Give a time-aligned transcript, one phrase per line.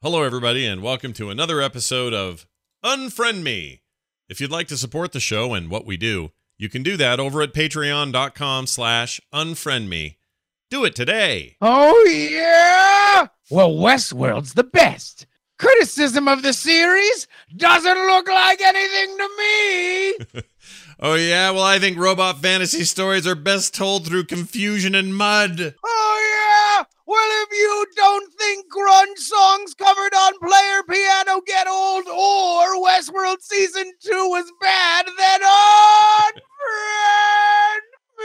[0.00, 2.46] Hello, everybody, and welcome to another episode of
[2.84, 3.82] Unfriend Me.
[4.28, 7.18] If you'd like to support the show and what we do, you can do that
[7.18, 10.14] over at patreon.com slash unfriendme.
[10.70, 11.56] Do it today.
[11.60, 13.26] Oh, yeah?
[13.50, 15.26] Well, Westworld's the best.
[15.58, 17.26] Criticism of the series
[17.56, 20.42] doesn't look like anything to me.
[21.00, 21.52] Oh, yeah?
[21.52, 25.76] Well, I think robot fantasy stories are best told through confusion and mud.
[25.84, 26.84] Oh, yeah?
[27.08, 33.40] Well, if you don't think grunge songs covered on player piano get old or Westworld
[33.40, 36.42] Season 2 was bad, then unfriend
[38.18, 38.24] me.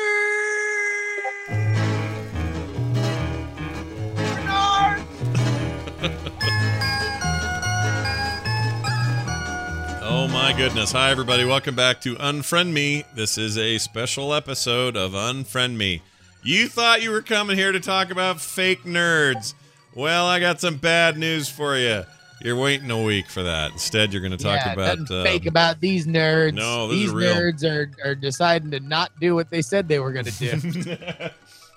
[10.01, 10.91] Oh, my goodness.
[10.91, 11.45] Hi, everybody.
[11.45, 13.05] Welcome back to Unfriend Me.
[13.15, 16.01] This is a special episode of Unfriend Me.
[16.43, 19.53] You thought you were coming here to talk about fake nerds.
[19.95, 22.03] Well, I got some bad news for you.
[22.41, 23.71] You're waiting a week for that.
[23.71, 25.09] Instead, you're going to talk yeah, about.
[25.09, 26.55] uh, fake about these nerds.
[26.55, 27.35] No, this is these real.
[27.35, 31.29] nerds are, are deciding to not do what they said they were going to do.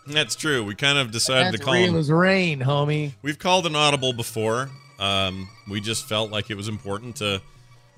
[0.13, 0.65] That's true.
[0.65, 1.97] We kind of decided That's to call real them.
[1.97, 3.13] as rain, homie.
[3.23, 4.71] We've called an audible before.
[4.99, 7.41] Um, we just felt like it was important to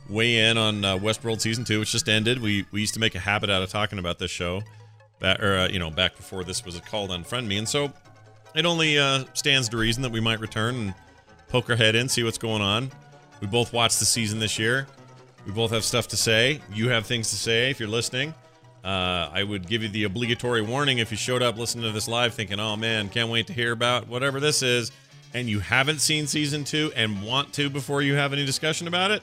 [0.08, 2.42] weigh in on uh, Westworld season two, which just ended.
[2.42, 4.62] We we used to make a habit out of talking about this show,
[5.22, 7.92] or uh, you know, back before this was called Unfriend Me, and so
[8.55, 10.94] it only uh, stands to reason that we might return and
[11.48, 12.91] poke our head in, see what's going on.
[13.41, 14.86] We both watched the season this year.
[15.47, 16.60] We both have stuff to say.
[16.72, 18.34] You have things to say if you're listening.
[18.84, 22.08] Uh, I would give you the obligatory warning if you showed up listening to this
[22.08, 24.92] live thinking, oh man, can't wait to hear about whatever this is,
[25.34, 29.10] and you haven't seen season two and want to before you have any discussion about
[29.10, 29.22] it,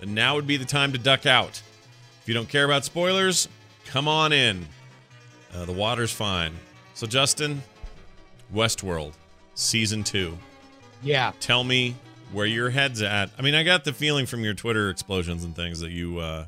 [0.00, 1.62] then now would be the time to duck out.
[2.22, 3.48] If you don't care about spoilers,
[3.86, 4.66] come on in.
[5.54, 6.52] Uh, the water's fine.
[6.94, 7.62] So, Justin,
[8.52, 9.12] Westworld,
[9.54, 10.36] season two.
[11.02, 11.32] Yeah.
[11.40, 11.94] Tell me
[12.32, 13.30] where your head's at.
[13.38, 16.46] I mean, I got the feeling from your Twitter explosions and things that you, uh,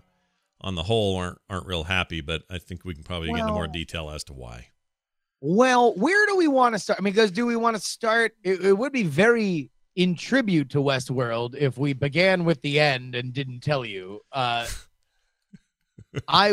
[0.60, 2.20] on the whole, aren't aren't real happy.
[2.20, 4.68] But I think we can probably get into more detail as to why.
[5.40, 6.98] Well, where do we want to start?
[6.98, 8.32] I mean, because do we want to start?
[8.42, 13.14] It, it would be very in tribute to Westworld if we began with the end
[13.14, 14.20] and didn't tell you.
[14.32, 14.66] Uh,
[16.28, 16.52] I,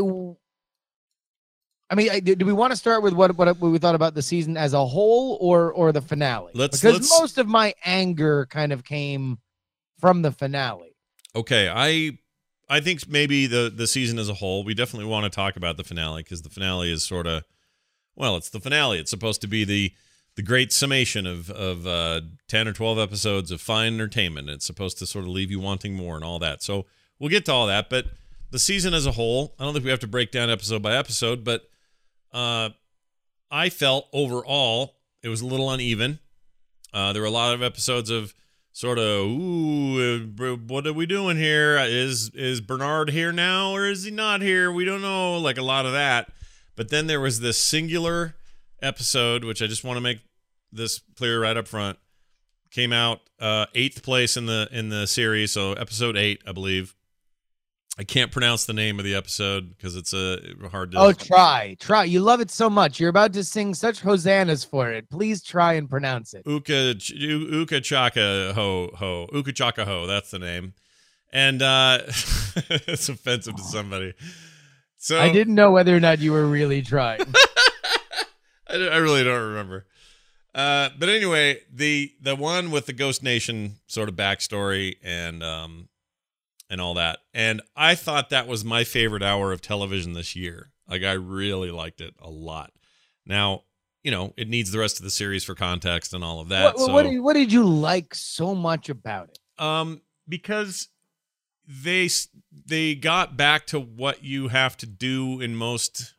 [1.93, 4.15] I mean, I, do do we want to start with what what we thought about
[4.15, 6.51] the season as a whole, or or the finale?
[6.55, 9.37] Let's- because let's- most of my anger kind of came
[9.99, 10.95] from the finale.
[11.35, 12.17] Okay, I
[12.67, 14.63] I think maybe the the season as a whole.
[14.63, 17.43] We definitely want to talk about the finale because the finale is sort of
[18.15, 18.97] well, it's the finale.
[18.97, 19.93] It's supposed to be the
[20.35, 24.49] the great summation of of uh, ten or twelve episodes of fine entertainment.
[24.49, 26.63] It's supposed to sort of leave you wanting more and all that.
[26.63, 26.87] So
[27.19, 28.07] we'll get to all that, but
[28.49, 30.95] the season as a whole, I don't think we have to break down episode by
[30.95, 31.69] episode, but
[32.33, 32.69] uh,
[33.51, 36.19] I felt overall it was a little uneven.
[36.93, 38.33] Uh, there were a lot of episodes of
[38.71, 41.77] sort of, ooh, uh, what are we doing here?
[41.77, 44.71] Is is Bernard here now or is he not here?
[44.71, 45.37] We don't know.
[45.37, 46.31] Like a lot of that.
[46.75, 48.35] But then there was this singular
[48.81, 50.19] episode, which I just want to make
[50.71, 51.99] this clear right up front.
[52.71, 56.95] Came out uh, eighth place in the in the series, so episode eight, I believe.
[57.97, 60.39] I can't pronounce the name of the episode because it's a
[60.71, 60.97] hard to.
[60.97, 62.03] Oh, try, try.
[62.05, 62.99] You love it so much.
[62.99, 65.11] You're about to sing such hosannas for it.
[65.11, 66.41] Please try and pronounce it.
[66.47, 70.07] Uka Uka Chaka Ho Ho Uka Chaka Ho.
[70.07, 70.73] That's the name,
[71.31, 74.15] and uh, it's offensive to somebody.
[74.97, 77.21] So I didn't know whether or not you were really trying.
[78.67, 79.85] I, I really don't remember.
[80.55, 85.89] Uh, but anyway, the the one with the Ghost Nation sort of backstory and um
[86.73, 90.71] and all that, and I thought that was my favorite hour of television this year.
[90.89, 92.71] Like I really liked it a lot.
[93.27, 93.61] Now
[94.01, 96.73] you know it needs the rest of the series for context and all of that.
[96.75, 96.91] what, so.
[96.91, 99.63] what did, what did you like so much about it?
[99.63, 100.89] Um, because
[101.67, 102.09] they
[102.65, 106.15] they got back to what you have to do in most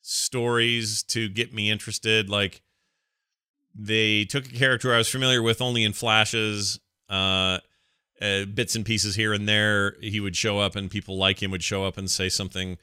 [0.00, 2.30] stories to get me interested.
[2.30, 2.62] Like
[3.74, 6.80] they took a character I was familiar with only in flashes,
[7.10, 7.58] uh,
[8.20, 9.96] uh, bits and pieces here and there.
[10.00, 12.78] He would show up, and people like him would show up and say something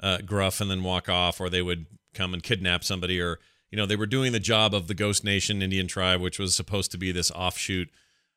[0.00, 3.38] uh, gruff, and then walk off, or they would come and kidnap somebody, or
[3.70, 6.54] you know they were doing the job of the Ghost Nation Indian tribe, which was
[6.54, 7.88] supposed to be this offshoot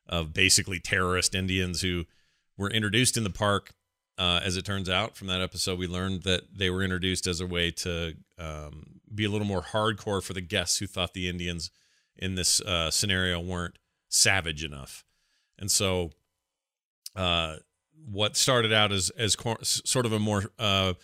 [0.06, 2.04] of basically terrorist Indians who
[2.56, 3.72] were introduced in the park.
[4.16, 7.40] Uh, as it turns out, from that episode, we learned that they were introduced as
[7.40, 11.28] a way to um, be a little more hardcore for the guests who thought the
[11.28, 11.72] Indians
[12.16, 13.76] in this uh, scenario weren't
[14.08, 15.04] savage enough.
[15.58, 16.10] And so,
[17.16, 17.56] uh,
[18.10, 20.94] what started out as as cor- sort of a more uh,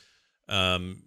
[0.48, 1.02] um,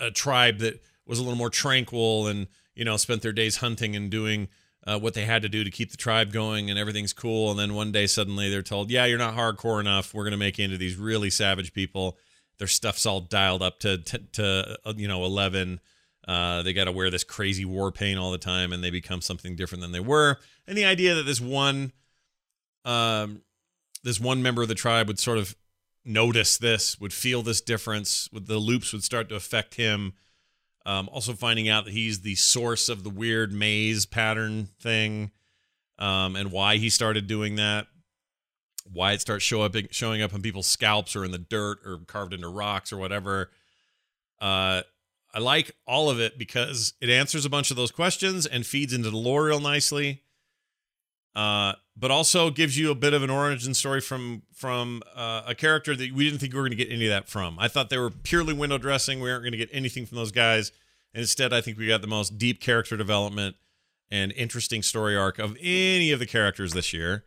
[0.00, 3.94] a tribe that was a little more tranquil and you know spent their days hunting
[3.94, 4.48] and doing
[4.86, 7.50] uh, what they had to do to keep the tribe going and everything's cool.
[7.50, 10.12] And then one day suddenly they're told, yeah, you're not hardcore enough.
[10.12, 12.18] We're going to make you into these really savage people.
[12.58, 15.80] Their stuff's all dialed up to, to, to uh, you know, 11.
[16.26, 19.20] Uh, they got to wear this crazy war paint all the time and they become
[19.20, 20.38] something different than they were.
[20.66, 21.92] And the idea that this one,
[22.84, 23.42] um,
[24.02, 25.56] this one member of the tribe would sort of
[26.04, 30.14] notice this, would feel this difference, with the loops would start to affect him
[30.84, 35.30] um, also finding out that he's the source of the weird maze pattern thing,
[35.98, 37.86] um, and why he started doing that.
[38.92, 41.98] Why it starts show up showing up on people's scalps or in the dirt or
[42.06, 43.50] carved into rocks or whatever.
[44.40, 44.82] Uh,
[45.32, 48.92] I like all of it because it answers a bunch of those questions and feeds
[48.92, 50.22] into the lore real nicely.
[51.34, 55.54] Uh, but also gives you a bit of an origin story from from uh, a
[55.54, 57.58] character that we didn't think we were going to get any of that from.
[57.58, 59.20] I thought they were purely window dressing.
[59.20, 60.72] We aren't going to get anything from those guys.
[61.14, 63.56] And instead, I think we got the most deep character development
[64.10, 67.24] and interesting story arc of any of the characters this year.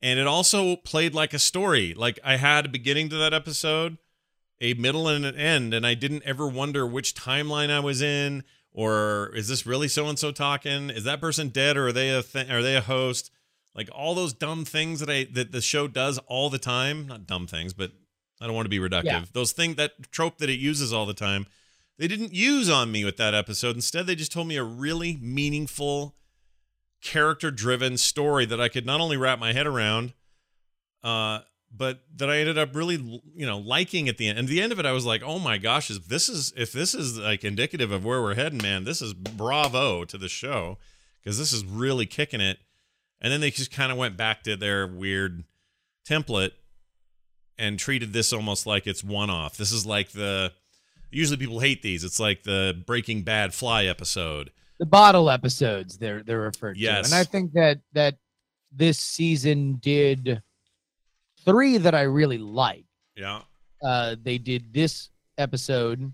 [0.00, 1.92] And it also played like a story.
[1.94, 3.98] Like I had a beginning to that episode,
[4.60, 8.44] a middle and an end, and I didn't ever wonder which timeline I was in
[8.78, 10.88] or is this really so and so talking?
[10.88, 13.32] Is that person dead or are they a th- are they a host?
[13.74, 17.26] Like all those dumb things that I that the show does all the time, not
[17.26, 17.90] dumb things, but
[18.40, 19.04] I don't want to be reductive.
[19.04, 19.24] Yeah.
[19.32, 21.46] Those things that trope that it uses all the time,
[21.98, 23.74] they didn't use on me with that episode.
[23.74, 26.14] Instead, they just told me a really meaningful
[27.02, 30.12] character driven story that I could not only wrap my head around,
[31.02, 34.38] uh, but that I ended up really, you know, liking at the end.
[34.38, 36.72] And the end of it, I was like, oh my gosh, if this is if
[36.72, 40.78] this is like indicative of where we're heading, man, this is bravo to the show
[41.22, 42.58] because this is really kicking it.
[43.20, 45.44] And then they just kind of went back to their weird
[46.08, 46.52] template
[47.58, 49.56] and treated this almost like it's one off.
[49.56, 50.52] This is like the
[51.10, 52.04] usually people hate these.
[52.04, 54.50] It's like the Breaking Bad fly episode.
[54.78, 57.10] The bottle episodes they're they're referred yes.
[57.10, 57.14] to.
[57.14, 58.14] And I think that that
[58.72, 60.42] this season did
[61.48, 62.84] three that I really like.
[63.16, 63.42] Yeah.
[63.82, 66.12] Uh they did this episode.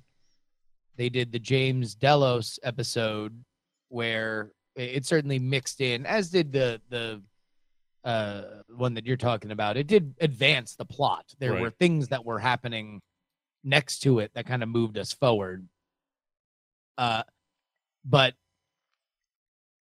[0.96, 3.44] They did the James Delos episode
[3.88, 7.22] where it certainly mixed in, as did the the
[8.04, 9.76] uh, one that you're talking about.
[9.78, 11.24] It did advance the plot.
[11.38, 11.62] There right.
[11.62, 13.00] were things that were happening
[13.62, 15.66] next to it that kind of moved us forward.
[16.98, 17.22] Uh,
[18.04, 18.34] but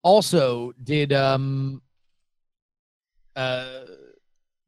[0.03, 1.83] also did um
[3.37, 3.81] uh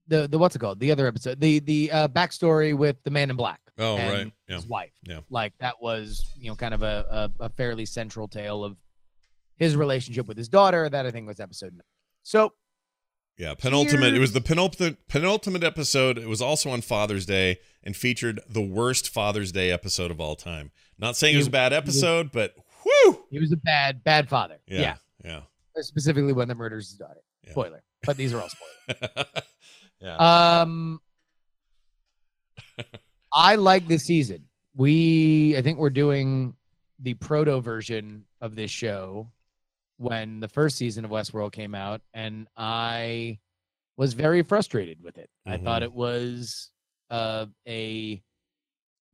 [0.09, 3.31] the the what's it called the other episode the the uh backstory with the man
[3.31, 4.57] in black oh right yeah.
[4.57, 8.27] his wife yeah like that was you know kind of a, a, a fairly central
[8.27, 8.77] tale of
[9.63, 10.89] his relationship with his daughter.
[10.89, 11.83] That I think was episode nine.
[12.23, 12.53] So
[13.39, 14.15] yeah, penultimate.
[14.15, 16.19] It was the penultimate penultimate episode.
[16.19, 20.37] It was also on Father's Day and featured the worst Father's Day episode of all
[20.37, 20.71] time.
[20.99, 22.55] Not saying it was a bad episode, but
[22.85, 24.59] whoo, he was a bad bad father.
[24.67, 24.97] Yeah, yeah.
[25.25, 25.83] yeah.
[25.83, 27.21] Specifically when the murders his daughter.
[27.45, 27.53] Yeah.
[27.53, 28.49] Spoiler, but these are all
[28.89, 29.27] spoilers.
[30.03, 30.17] Yeah.
[30.17, 31.01] Um,
[33.33, 34.45] I like this season.
[34.75, 36.55] We, I think we're doing
[36.99, 39.31] the proto version of this show
[39.97, 43.39] when the first season of Westworld came out, and I
[43.97, 45.31] was very frustrated with it.
[45.47, 45.53] Mm-hmm.
[45.53, 46.71] I thought it was
[47.11, 48.23] uh, a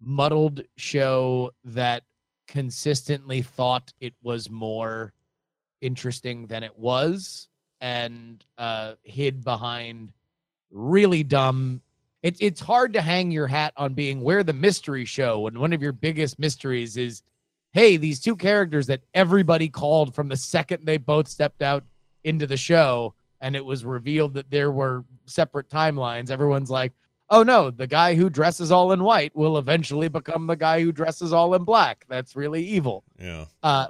[0.00, 2.05] muddled show that
[2.46, 5.12] consistently thought it was more
[5.81, 7.49] interesting than it was
[7.81, 10.12] and uh, hid behind
[10.70, 11.81] really dumb
[12.23, 15.73] it, it's hard to hang your hat on being where the mystery show when one
[15.73, 17.23] of your biggest mysteries is
[17.73, 21.85] hey, these two characters that everybody called from the second they both stepped out
[22.25, 26.92] into the show and it was revealed that there were separate timelines, everyone's like,
[27.31, 30.90] oh no, the guy who dresses all in white will eventually become the guy who
[30.90, 32.04] dresses all in black.
[32.09, 33.04] That's really evil.
[33.21, 33.45] Yeah.
[33.62, 33.88] Uh,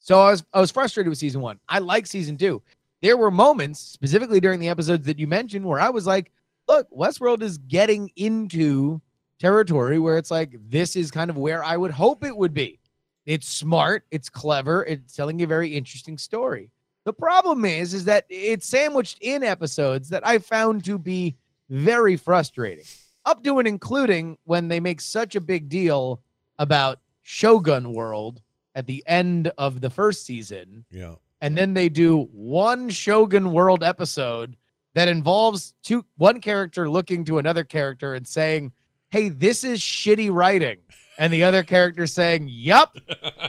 [0.00, 1.58] so I was I was frustrated with season one.
[1.68, 2.62] I like season two.
[3.02, 6.32] There were moments, specifically during the episodes that you mentioned, where I was like,
[6.68, 9.00] look, Westworld is getting into
[9.38, 12.80] territory where it's like this is kind of where I would hope it would be.
[13.26, 16.70] It's smart, it's clever, it's telling a very interesting story.
[17.04, 21.36] The problem is is that it's sandwiched in episodes that I found to be
[21.68, 22.84] very frustrating.
[23.24, 26.20] Up to and including when they make such a big deal
[26.58, 28.40] about Shogun World
[28.74, 30.84] at the end of the first season.
[30.90, 31.16] Yeah.
[31.40, 34.56] And then they do one Shogun World episode
[34.94, 38.72] that involves two one character looking to another character and saying,
[39.10, 40.78] hey, this is shitty writing.
[41.18, 42.96] And the other character saying, Yup,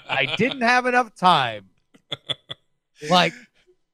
[0.10, 1.70] I didn't have enough time.
[3.12, 3.34] Like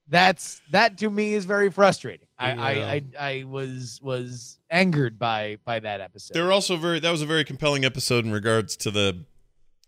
[0.07, 2.27] that's that to me is very frustrating.
[2.39, 2.61] I, yeah.
[2.63, 6.33] I, I I was was angered by by that episode.
[6.33, 9.25] They were also very that was a very compelling episode in regards to the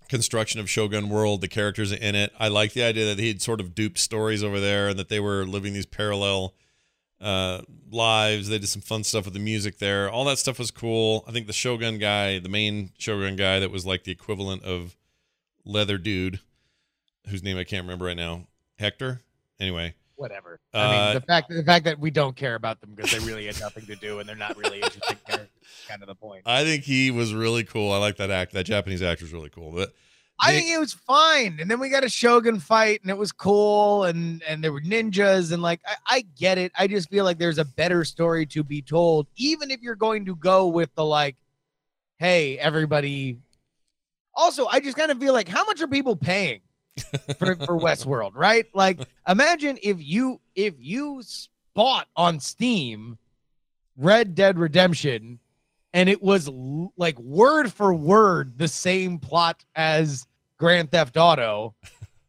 [0.10, 2.32] construction of Shogun World, the characters in it.
[2.40, 5.20] I like the idea that he'd sort of duped stories over there and that they
[5.20, 6.54] were living these parallel
[7.22, 8.48] uh, lives.
[8.48, 10.10] They did some fun stuff with the music there.
[10.10, 11.24] All that stuff was cool.
[11.28, 14.96] I think the Shogun guy, the main Shogun guy, that was like the equivalent of
[15.66, 16.40] Leather Dude,
[17.30, 18.48] whose name I can't remember right now,
[18.78, 19.22] Hector.
[19.60, 20.60] Anyway, whatever.
[20.74, 23.20] I mean, Uh, the fact the fact that we don't care about them because they
[23.20, 26.44] really had nothing to do and they're not really interesting kind of the point.
[26.46, 27.92] I think he was really cool.
[27.92, 28.54] I like that act.
[28.54, 29.72] That Japanese actor was really cool.
[29.72, 29.94] But
[30.40, 31.60] I think it was fine.
[31.62, 34.82] And then we got a Shogun fight and it was cool and and there were
[34.82, 36.72] ninjas and like I, I get it.
[36.78, 40.26] I just feel like there's a better story to be told, even if you're going
[40.26, 41.36] to go with the like,
[42.18, 43.40] hey, everybody.
[44.38, 46.60] Also, I just kind of feel like how much are people paying
[47.38, 48.66] for, for Westworld, right?
[48.74, 51.22] Like imagine if you if you
[51.74, 53.18] bought on Steam
[53.98, 55.40] Red Dead Redemption
[55.94, 61.76] and it was l- like word for word the same plot as Grand Theft Auto,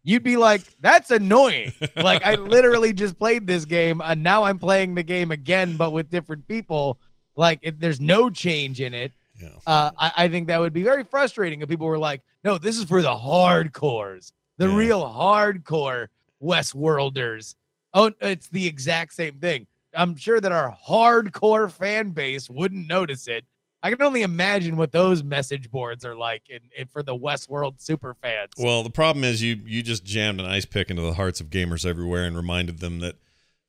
[0.03, 1.73] you'd be like, that's annoying.
[1.97, 5.91] like, I literally just played this game and now I'm playing the game again, but
[5.91, 6.99] with different people.
[7.35, 9.13] Like, if there's no change in it.
[9.41, 9.49] Yeah.
[9.67, 12.79] Uh, I, I think that would be very frustrating if people were like, no, this
[12.79, 14.77] is for the hardcores, the Yeah.
[14.77, 16.09] real hardcore
[16.43, 17.55] Westworlders.
[17.95, 19.67] Oh, it's the exact same thing.
[19.95, 23.45] I'm sure that our hardcore fan base wouldn't notice it.
[23.83, 27.81] I can only imagine what those message boards are like in, in for the Westworld
[27.81, 28.51] super fans.
[28.59, 31.51] Well, the problem is you you just jammed an ice pick into the hearts of
[31.51, 33.17] gamers everywhere and reminded them that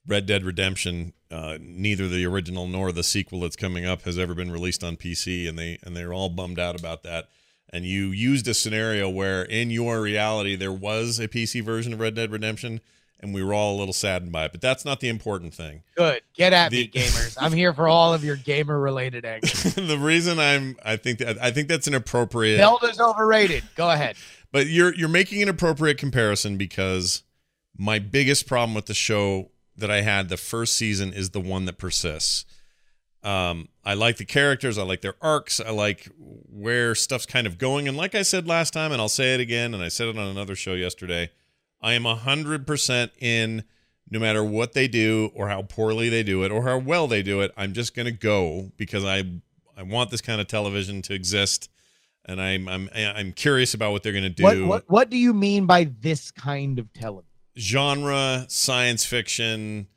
[0.05, 4.33] Red Dead Redemption, uh, neither the original nor the sequel that's coming up has ever
[4.33, 7.27] been released on PC, and they and they're all bummed out about that.
[7.71, 11.99] And you used a scenario where in your reality there was a PC version of
[11.99, 12.79] Red Dead Redemption,
[13.19, 14.51] and we were all a little saddened by it.
[14.53, 15.83] But that's not the important thing.
[15.97, 16.21] Good.
[16.33, 17.35] Get at The- me, gamers.
[17.39, 19.73] I'm here for all of your gamer related angst.
[19.87, 23.63] the reason I'm I think that I think that's an appropriate Zelda's overrated.
[23.75, 24.15] Go ahead.
[24.51, 27.23] But you're you're making an appropriate comparison because
[27.77, 31.65] my biggest problem with the show that I had the first season is the one
[31.65, 32.45] that persists.
[33.27, 37.57] Um, I like the characters, I like their arcs, I like where stuff's kind of
[37.57, 37.87] going.
[37.87, 40.17] And like I said last time, and I'll say it again, and I said it
[40.17, 41.31] on another show yesterday,
[41.81, 43.65] I am hundred percent in
[44.09, 47.21] no matter what they do or how poorly they do it or how well they
[47.21, 47.51] do it.
[47.57, 49.23] I'm just gonna go because I
[49.75, 51.69] I want this kind of television to exist.
[52.23, 55.33] And I'm I'm I'm curious about what they're gonna do What, what what do you
[55.33, 57.25] mean by this kind of television?
[57.57, 59.87] genre science fiction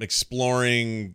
[0.00, 1.14] exploring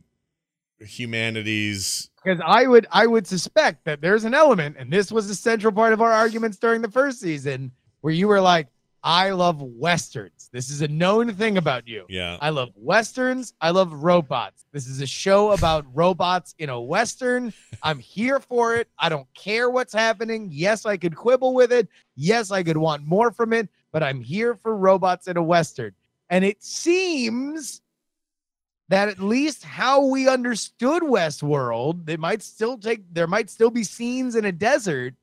[0.82, 5.36] humanities Because I would I would suspect that there's an element, and this was a
[5.36, 7.72] central part of our arguments during the first season,
[8.02, 8.68] where you were like,
[9.04, 10.50] I love westerns.
[10.54, 12.06] This is a known thing about you.
[12.08, 13.54] yeah I love westerns.
[13.60, 14.66] I love robots.
[14.72, 17.52] This is a show about robots in a western.
[17.82, 18.90] I'm here for it.
[19.00, 20.50] I don't care what's happening.
[20.52, 21.88] Yes, I could quibble with it.
[22.16, 25.94] Yes, I could want more from it, but I'm here for robots in a western.
[26.30, 27.82] And it seems
[28.92, 33.86] that at least how we understood Westworld, they might still take there might still be
[33.86, 35.14] scenes in a desert,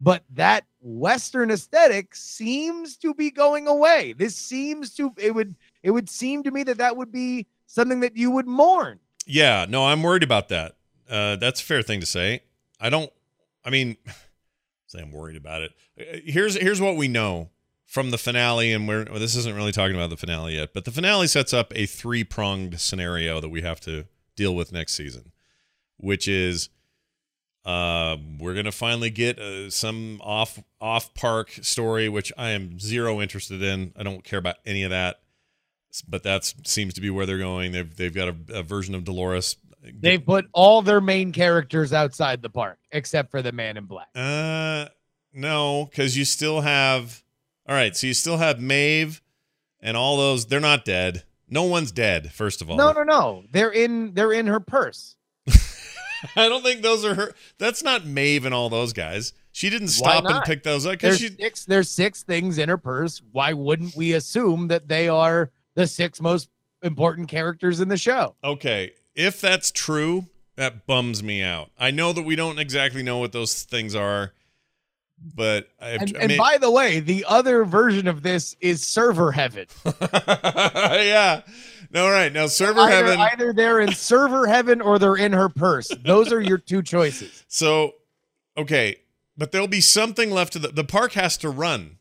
[0.00, 4.14] but that western aesthetic seems to be going away.
[4.16, 7.98] This seems to it would it would seem to me that that would be something
[8.00, 9.00] that you would mourn.
[9.26, 10.76] Yeah no i'm worried about that.
[11.10, 12.42] Uh that's a fair thing to say.
[12.80, 13.10] I don't
[13.64, 13.96] i mean
[14.86, 15.72] say i'm worried about it.
[16.00, 17.50] Uh, here's here's what we know
[17.88, 20.84] from the finale and we're well, this isn't really talking about the finale yet but
[20.84, 24.04] the finale sets up a three-pronged scenario that we have to
[24.36, 25.32] deal with next season
[25.96, 26.68] which is
[27.64, 33.20] uh, we're gonna finally get uh, some off off park story, which I am zero
[33.20, 33.92] interested in.
[33.94, 35.20] I don't care about any of that,
[36.08, 37.72] but that seems to be where they're going.
[37.72, 39.56] They've they've got a, a version of Dolores.
[39.82, 44.08] they've put all their main characters outside the park except for the man in black
[44.14, 44.86] Uh,
[45.34, 47.22] no, because you still have.
[47.68, 49.20] All right, so you still have Maeve
[49.80, 50.46] and all those.
[50.46, 51.24] They're not dead.
[51.50, 52.32] No one's dead.
[52.32, 55.16] First of all, no no no they're in they're in her purse
[56.36, 57.34] I don't think those are her.
[57.58, 59.32] That's not Maeve and all those guys.
[59.52, 61.28] She didn't stop and pick those up because she.
[61.28, 65.86] six there's six things in her purse why wouldn't we assume that they are the
[65.86, 66.48] six most
[66.82, 71.70] important characters in the show Okay, if that's true, that bums me out.
[71.78, 74.32] I know that we don't exactly know what those things are,
[75.34, 79.32] but I, and, I and by the way the other version of this is server
[79.32, 79.66] heaven
[80.00, 81.42] yeah.
[81.90, 82.32] No, right.
[82.32, 83.20] Now, server either, heaven.
[83.20, 85.88] either they're in server heaven or they're in her purse.
[86.04, 87.44] Those are your two choices.
[87.48, 87.94] So,
[88.56, 88.96] okay,
[89.36, 91.98] but there'll be something left to the the park has to run.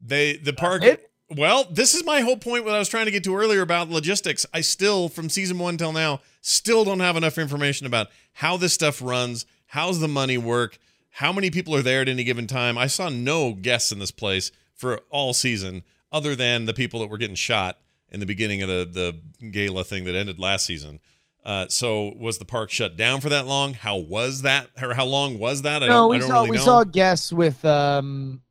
[0.00, 0.82] They the park.
[1.30, 2.64] Well, this is my whole point.
[2.64, 4.46] What I was trying to get to earlier about logistics.
[4.54, 8.74] I still, from season one till now, still don't have enough information about how this
[8.74, 9.46] stuff runs.
[9.66, 10.78] How's the money work?
[11.14, 12.76] How many people are there at any given time.
[12.76, 17.08] I saw no guests in this place for all season, other than the people that
[17.08, 17.78] were getting shot
[18.10, 20.98] in the beginning of the the gala thing that ended last season.
[21.44, 23.74] Uh, so was the park shut down for that long?
[23.74, 24.70] How was that?
[24.82, 25.84] Or how long was that?
[25.84, 26.64] I no, don't, we I don't saw really we know.
[26.64, 28.42] saw guests with um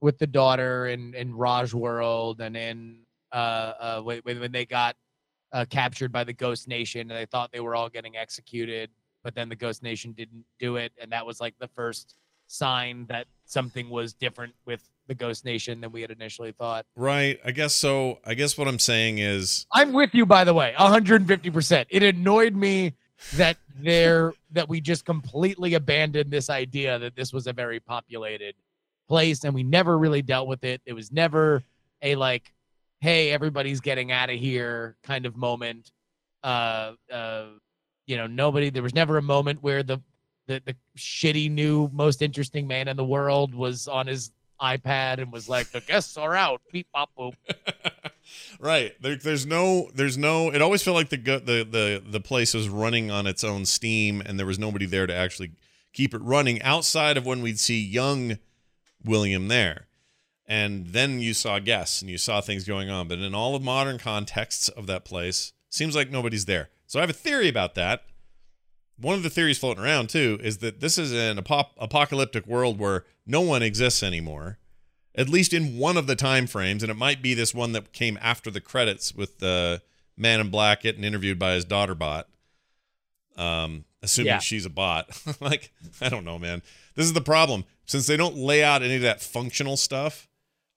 [0.00, 3.00] with the daughter and in Raj World and in
[3.32, 4.96] uh uh when when when they got
[5.52, 8.90] uh, captured by the Ghost Nation and they thought they were all getting executed,
[9.22, 12.14] but then the Ghost Nation didn't do it, and that was like the first
[12.48, 16.86] sign that something was different with the Ghost Nation than we had initially thought.
[16.94, 17.40] right.
[17.44, 18.18] I guess so.
[18.24, 21.86] I guess what I'm saying is I'm with you, by the way, 150%.
[21.88, 22.94] It annoyed me
[23.34, 28.54] that there that we just completely abandoned this idea that this was a very populated
[29.08, 30.82] place and we never really dealt with it.
[30.84, 31.62] It was never
[32.02, 32.52] a like,
[33.00, 35.90] hey, everybody's getting out of here kind of moment.
[36.44, 37.46] Uh uh
[38.08, 40.00] you know, nobody there was never a moment where the
[40.46, 45.30] the, the shitty new most interesting man in the world was on his iPad and
[45.30, 46.62] was like, the guests are out.
[46.72, 47.34] Beep bop boop.
[48.60, 48.94] right.
[49.00, 49.90] There, there's no.
[49.94, 50.50] There's no.
[50.50, 54.22] It always felt like the the the the place was running on its own steam,
[54.24, 55.52] and there was nobody there to actually
[55.92, 58.38] keep it running outside of when we'd see young
[59.04, 59.86] William there.
[60.46, 63.06] And then you saw guests and you saw things going on.
[63.06, 66.70] But in all of modern contexts of that place, seems like nobody's there.
[66.88, 68.02] So I have a theory about that.
[68.98, 72.80] One of the theories floating around too is that this is an apop- apocalyptic world
[72.80, 74.58] where no one exists anymore,
[75.14, 77.92] at least in one of the time frames, and it might be this one that
[77.92, 79.80] came after the credits with the
[80.16, 82.26] man in black getting interviewed by his daughter bot.
[83.36, 84.38] Um, assuming Yeah.
[84.40, 85.10] she's a bot.
[85.40, 86.62] like, I don't know, man.
[86.96, 87.64] This is the problem.
[87.84, 90.26] Since they don't lay out any of that functional stuff,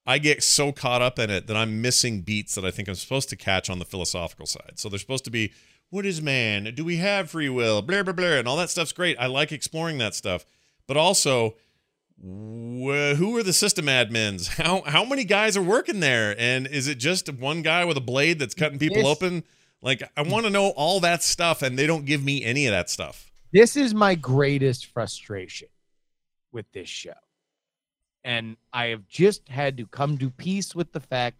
[0.06, 2.96] I get so caught up in it that I'm missing beats that I think I'm
[2.96, 4.74] supposed to catch on the philosophical side.
[4.76, 5.54] So they're supposed to be,
[5.92, 6.74] what is man?
[6.74, 7.82] Do we have free will?
[7.84, 8.26] Blah, blah, blah.
[8.26, 9.16] And all that stuff's great.
[9.20, 10.46] I like exploring that stuff.
[10.88, 11.52] But also,
[12.18, 14.48] wh- who are the system admins?
[14.62, 16.36] How how many guys are working there?
[16.40, 19.44] And is it just one guy with a blade that's cutting people open?
[19.84, 22.72] Like, I want to know all that stuff, and they don't give me any of
[22.72, 23.32] that stuff.
[23.52, 25.68] this is my greatest frustration
[26.52, 27.14] with this show.
[28.24, 31.38] And I have just had to come to peace with the fact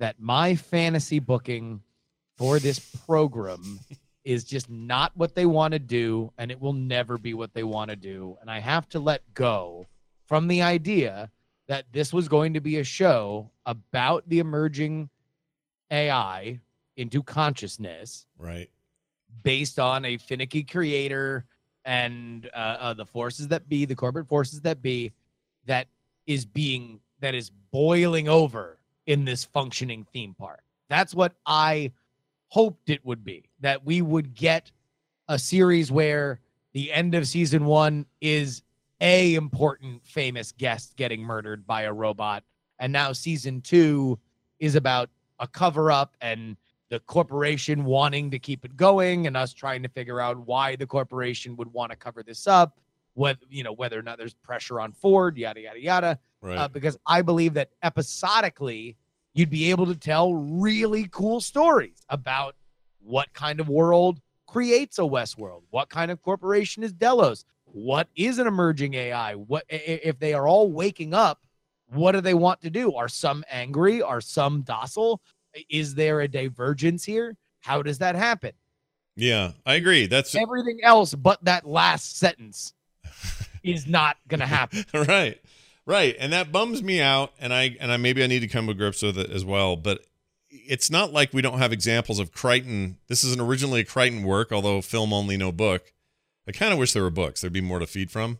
[0.00, 1.82] that my fantasy booking
[2.36, 3.80] for this program
[4.24, 7.62] is just not what they want to do, and it will never be what they
[7.62, 8.36] want to do.
[8.40, 9.86] And I have to let go
[10.26, 11.30] from the idea
[11.68, 15.10] that this was going to be a show about the emerging
[15.90, 16.60] AI
[16.96, 18.70] into consciousness Right.
[19.42, 21.44] based on a finicky creator
[21.84, 25.12] and uh, uh, the forces that be, the corporate forces that be,
[25.66, 25.88] that
[26.26, 30.62] is being that is boiling over in this functioning theme park.
[30.88, 31.92] That's what I
[32.54, 33.50] hoped it would be.
[33.60, 34.70] That we would get
[35.28, 36.38] a series where
[36.72, 38.62] the end of season one is
[39.00, 42.44] a important famous guest getting murdered by a robot,
[42.78, 44.20] and now season two
[44.60, 46.56] is about a cover up and
[46.90, 50.86] the corporation wanting to keep it going and us trying to figure out why the
[50.86, 52.78] corporation would want to cover this up
[53.14, 56.56] whether you know whether or not there's pressure on ford yada yada yada Right.
[56.58, 58.96] uh, because i believe that episodically
[59.34, 62.54] you'd be able to tell really cool stories about
[63.00, 68.38] what kind of world creates a westworld what kind of corporation is delos what is
[68.38, 71.40] an emerging ai what if they are all waking up
[71.88, 75.20] what do they want to do are some angry are some docile
[75.68, 77.36] is there a divergence here?
[77.60, 78.52] How does that happen?
[79.16, 80.06] yeah, I agree.
[80.06, 82.74] That's Everything else but that last sentence
[83.62, 84.84] is not going to happen.
[84.94, 85.40] right.
[85.86, 86.16] Right.
[86.18, 87.32] And that bums me out.
[87.38, 89.76] And I and I maybe I need to come to grips with it as well.
[89.76, 90.06] But
[90.50, 92.98] it's not like we don't have examples of Crichton.
[93.08, 95.92] This is an originally a Crichton work, although film only, no book.
[96.46, 97.40] I kind of wish there were books.
[97.40, 98.38] There'd be more to feed from.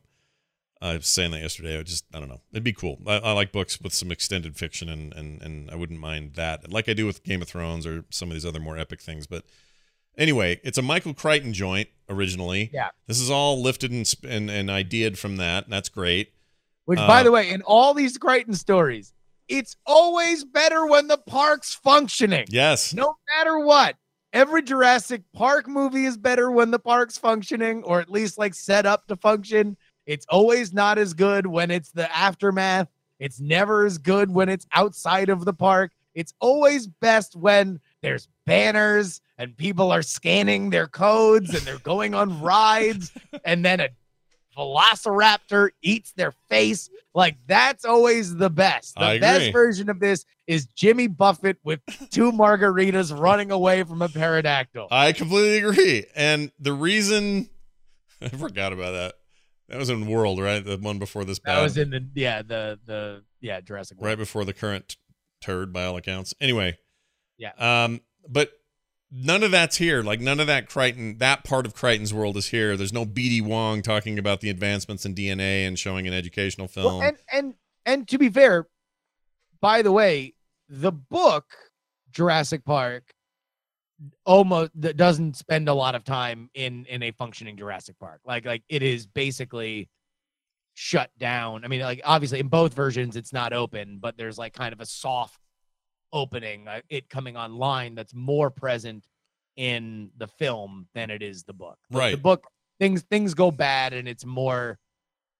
[0.81, 1.79] I was saying that yesterday.
[1.79, 2.43] I just I don't know.
[2.53, 2.99] It'd be cool.
[3.07, 6.71] I, I like books with some extended fiction, and and and I wouldn't mind that,
[6.71, 9.27] like I do with Game of Thrones or some of these other more epic things.
[9.27, 9.45] But
[10.19, 12.71] anyway, it's a Michael Crichton joint originally.
[12.73, 12.91] Yeah.
[13.07, 15.65] This is all lifted and and, and ideaed from that.
[15.65, 16.34] And that's great.
[16.87, 19.13] Which, by Uh, the way, in all these Crichton stories,
[19.49, 22.47] it's always better when the park's functioning.
[22.49, 22.93] Yes.
[22.95, 23.97] No matter what.
[24.33, 28.85] Every Jurassic Park movie is better when the park's functioning, or at least like set
[28.85, 29.77] up to function.
[30.07, 32.89] It's always not as good when it's the aftermath.
[33.21, 35.93] It's never as good when it's outside of the park.
[36.15, 42.15] It's always best when there's banners and people are scanning their codes and they're going
[42.15, 43.13] on rides,
[43.45, 43.89] and then a
[44.57, 46.91] velociraptor eats their face.
[47.15, 48.95] Like that's always the best.
[48.97, 54.09] The best version of this is Jimmy Buffett with two margaritas running away from a
[54.09, 54.89] pterodactyl.
[54.91, 56.07] I completely agree.
[56.17, 57.49] And the reason
[58.21, 59.15] I forgot about that.
[59.69, 60.63] That was in World, right?
[60.65, 61.63] The one before this That bad.
[61.63, 64.07] was in the yeah the the yeah Jurassic World.
[64.09, 64.97] right before the current
[65.41, 66.35] turd by all accounts.
[66.41, 66.77] Anyway.
[67.39, 67.53] Yeah.
[67.59, 68.51] Um, but
[69.15, 70.03] none of that's here.
[70.03, 72.77] Like none of that Crichton, that part of Crichton's world is here.
[72.77, 76.99] There's no BD Wong talking about the advancements in DNA and showing an educational film.
[76.99, 77.55] Well, and and
[77.87, 78.67] and to be fair,
[79.61, 80.35] by the way,
[80.69, 81.45] the book
[82.11, 83.15] Jurassic Park
[84.27, 88.21] almost that doesn't spend a lot of time in in a functioning Jurassic Park.
[88.25, 89.89] Like like it is basically
[90.75, 91.65] shut down.
[91.65, 94.81] I mean, like obviously in both versions it's not open, but there's like kind of
[94.81, 95.39] a soft
[96.15, 99.07] opening, uh, it coming online that's more present
[99.57, 101.79] in the film than it is the book.
[101.91, 102.47] Like, The book
[102.81, 104.79] things things go bad and it's more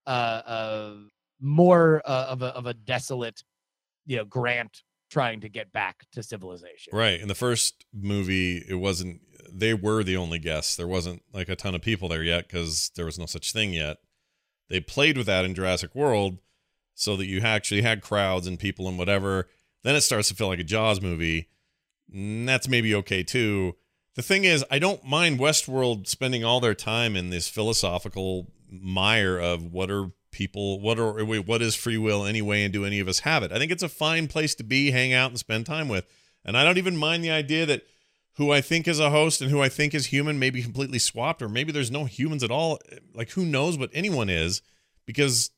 [0.07, 0.93] uh uh
[1.41, 3.43] more uh, of a of a desolate
[4.05, 6.91] you know grant trying to get back to civilization.
[6.91, 7.19] right.
[7.19, 10.75] In the first movie, it wasn't, they were the only guests.
[10.75, 13.71] There wasn't like a ton of people there yet because there was no such thing
[13.73, 13.97] yet.
[14.69, 16.39] They played with that in Jurassic World
[16.95, 19.47] so that you actually had crowds and people and whatever.
[19.85, 21.47] Then it starts to feel like a Jaws movie.
[22.11, 23.75] And that's maybe okay too.
[24.15, 29.37] The thing is, I don't mind Westworld spending all their time in this philosophical mire
[29.37, 33.07] of what are people, what are what is free will anyway, and do any of
[33.07, 33.51] us have it?
[33.51, 36.07] I think it's a fine place to be, hang out, and spend time with.
[36.43, 37.83] And I don't even mind the idea that
[38.37, 40.97] who I think is a host and who I think is human may be completely
[40.97, 42.79] swapped, or maybe there's no humans at all.
[43.13, 44.63] Like who knows what anyone is,
[45.05, 45.51] because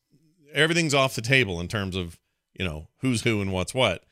[0.53, 2.19] everything's off the table in terms of
[2.59, 4.03] you know who's who and what's what.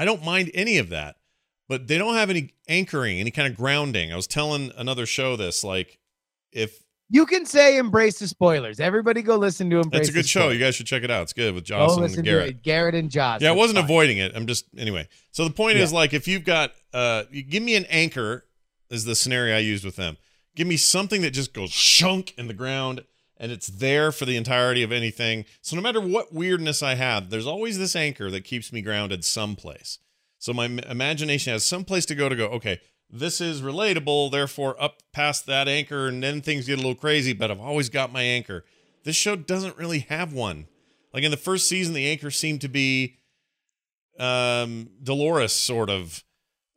[0.00, 1.16] I don't mind any of that,
[1.68, 4.10] but they don't have any anchoring, any kind of grounding.
[4.10, 5.98] I was telling another show this, like
[6.52, 8.80] if You can say embrace the spoilers.
[8.80, 10.00] Everybody go listen to embrace.
[10.00, 10.54] It's a good show, Spoilers.
[10.58, 11.24] you guys should check it out.
[11.24, 12.62] It's good with Jocelyn and Garrett.
[12.62, 13.42] Garrett and Josh.
[13.42, 13.84] Yeah, I wasn't fine.
[13.84, 14.32] avoiding it.
[14.34, 15.06] I'm just anyway.
[15.32, 18.46] So the point is like if you've got uh you give me an anchor
[18.88, 20.16] is the scenario I used with them.
[20.56, 23.04] Give me something that just goes shunk in the ground
[23.40, 25.46] and it's there for the entirety of anything.
[25.62, 29.24] So no matter what weirdness I have, there's always this anchor that keeps me grounded
[29.24, 29.98] someplace.
[30.38, 34.80] So my imagination has some place to go to go, okay, this is relatable, therefore
[34.80, 38.12] up past that anchor and then things get a little crazy, but I've always got
[38.12, 38.64] my anchor.
[39.04, 40.66] This show doesn't really have one.
[41.14, 43.16] Like in the first season the anchor seemed to be
[44.18, 46.22] um Dolores sort of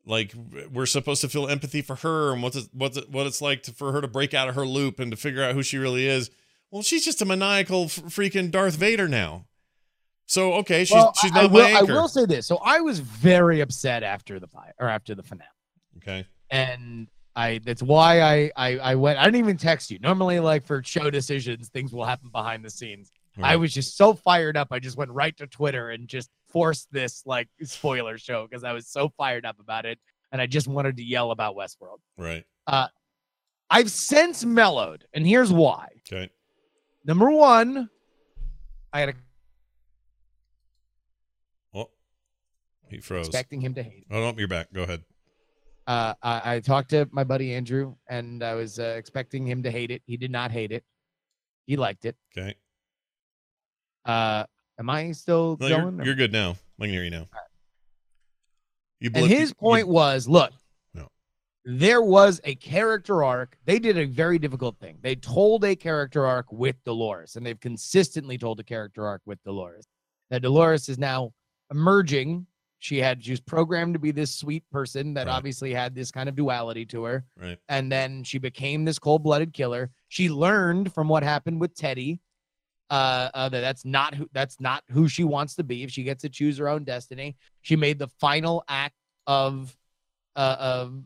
[0.05, 0.33] like
[0.71, 3.63] we're supposed to feel empathy for her and what's it, what's it, what it's like
[3.63, 5.77] to, for her to break out of her loop and to figure out who she
[5.77, 6.29] really is.
[6.73, 9.45] Well, she's just a maniacal freaking Darth Vader now.
[10.25, 12.47] So okay, she's Well, she's I, I not will, my I will say this.
[12.47, 15.49] So I was very upset after the fire or after the finale.
[15.97, 19.99] okay, and I that's why I, I I went I didn't even text you.
[19.99, 23.11] Normally like for show decisions things will happen behind the scenes.
[23.39, 24.69] I was just so fired up.
[24.71, 28.73] I just went right to Twitter and just forced this like spoiler show because I
[28.73, 29.99] was so fired up about it
[30.31, 31.99] and I just wanted to yell about Westworld.
[32.17, 32.45] right.
[32.65, 32.87] Uh,
[33.69, 35.89] I've since mellowed and here's why.
[36.11, 36.31] Okay.
[37.05, 37.89] Number 1,
[38.93, 39.13] I had a,
[41.73, 41.89] Oh,
[42.89, 43.27] he froze.
[43.27, 44.05] expecting him to hate.
[44.09, 44.13] it.
[44.13, 44.71] Oh no, you're back.
[44.73, 45.03] Go ahead.
[45.85, 49.71] Uh, I, I talked to my buddy Andrew and I was uh, expecting him to
[49.71, 50.01] hate it.
[50.05, 50.83] He did not hate it.
[51.65, 52.15] He liked it.
[52.37, 52.55] Okay.
[54.05, 54.45] Uh,
[54.79, 55.95] am I still No, going?
[55.97, 56.55] you're, you're good now.
[56.79, 57.27] I can hear you now.
[59.01, 60.51] You and his you- point was, look.
[61.65, 63.57] There was a character arc.
[63.65, 64.97] They did a very difficult thing.
[65.01, 69.41] They told a character arc with Dolores, and they've consistently told a character arc with
[69.43, 69.85] Dolores.
[70.29, 71.31] That Dolores is now
[71.71, 72.47] emerging.
[72.79, 75.33] She had she was programmed to be this sweet person that Right.
[75.33, 77.57] obviously had this kind of duality to her, right.
[77.69, 79.89] and then she became this cold-blooded killer.
[80.09, 82.19] She learned from what happened with Teddy.
[82.89, 85.83] Uh, uh, that that's not who that's not who she wants to be.
[85.83, 88.95] If she gets to choose her own destiny, she made the final act
[89.25, 89.75] of
[90.35, 91.01] uh, of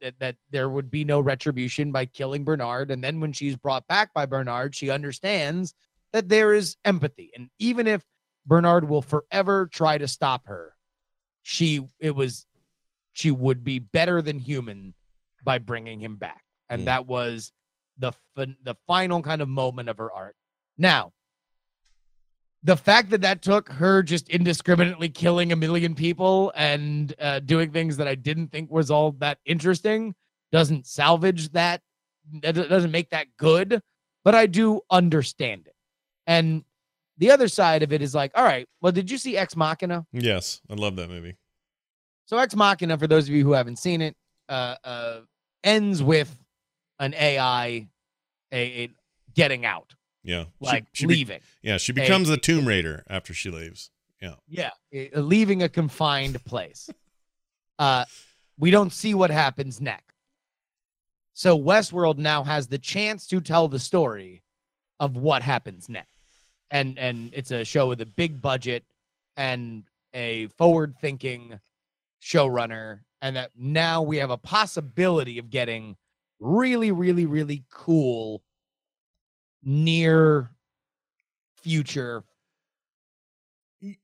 [0.00, 2.90] that, that there would be no retribution by killing Bernard.
[2.90, 5.74] And then when she's brought back by Bernard, she understands
[6.12, 7.30] that there is empathy.
[7.34, 8.04] And even if
[8.46, 10.74] Bernard will forever try to stop her,
[11.42, 12.46] she it was
[13.12, 14.94] she would be better than human
[15.42, 16.42] by bringing him back.
[16.68, 16.84] And Mm.
[16.86, 17.52] that was
[17.98, 20.36] the fin- the final kind of moment of her arc.
[20.76, 21.12] Now,
[22.66, 27.70] the fact that that took her just indiscriminately killing a million people and uh, doing
[27.70, 30.16] things that I didn't think was all that interesting
[30.50, 31.80] doesn't salvage that.
[32.42, 33.80] That doesn't make that good,
[34.24, 35.74] but I do understand it.
[36.26, 36.64] And
[37.18, 40.04] the other side of it is like, all right, well, did you see Ex Machina?
[40.12, 41.36] Yes, I love that movie.
[42.24, 44.16] So Ex Machina, for those of you who haven't seen it,
[44.48, 45.20] uh, uh,
[45.62, 46.36] ends with
[46.98, 47.86] an AI
[48.50, 48.90] a, a
[49.34, 49.94] getting out,
[50.26, 50.44] Yeah.
[50.44, 51.40] She- like she, be- leaving.
[51.62, 53.90] yeah, she a- becomes the Tomb Raider after she leaves.
[54.20, 54.34] Yeah.
[54.48, 54.70] Yeah,
[55.14, 56.90] leaving a confined place.
[57.78, 58.06] Uh,
[58.58, 60.16] we don't see what happens next.
[61.34, 64.42] So Westworld now has the chance to tell the story
[64.98, 66.08] of what happens next.
[66.70, 68.82] And and it's a show with a big budget
[69.36, 69.84] and
[70.14, 71.60] a forward-thinking
[72.22, 75.96] showrunner and that now we have a possibility of getting
[76.40, 78.42] really really really cool
[79.66, 80.48] near
[81.56, 82.22] future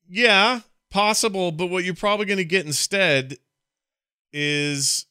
[0.09, 3.39] Yeah, possible, but what you're probably going to get instead
[4.33, 5.07] is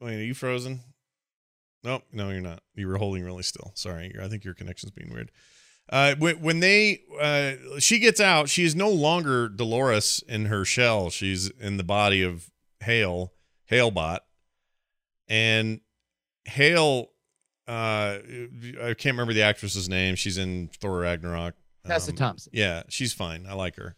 [0.00, 0.80] wait, are you frozen?
[1.82, 2.62] Nope, no, you're not.
[2.74, 3.72] You were holding really still.
[3.74, 5.30] Sorry, I think your connection's being weird.
[5.90, 11.08] Uh, when they uh, she gets out, she is no longer Dolores in her shell.
[11.10, 13.32] She's in the body of Hale,
[13.70, 14.18] Halebot,
[15.28, 15.80] and
[16.44, 17.10] Hale.
[17.68, 18.18] Uh,
[18.82, 20.14] I can't remember the actress's name.
[20.14, 21.54] She's in Thor Ragnarok.
[21.86, 22.50] Tessa Um, Thompson.
[22.54, 23.46] yeah, she's fine.
[23.48, 23.94] I like her.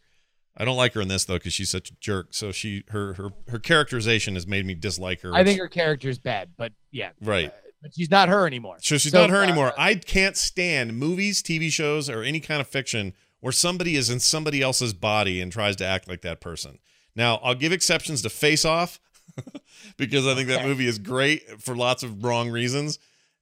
[0.57, 2.29] I don't like her in this though because she's such a jerk.
[2.35, 5.33] So she her her her characterization has made me dislike her.
[5.35, 7.49] I think her character's bad, but yeah, right.
[7.49, 7.53] uh,
[7.83, 8.77] but she's not her anymore.
[8.83, 9.73] So she's So, not her uh, anymore.
[9.79, 14.21] I can't stand movies, TV shows, or any kind of fiction where somebody is in
[14.21, 16.79] somebody else's body and tries to act like that person.
[17.17, 19.01] Now, I'll give exceptions to Face Off
[19.97, 22.99] because I think that movie is great for lots of wrong reasons,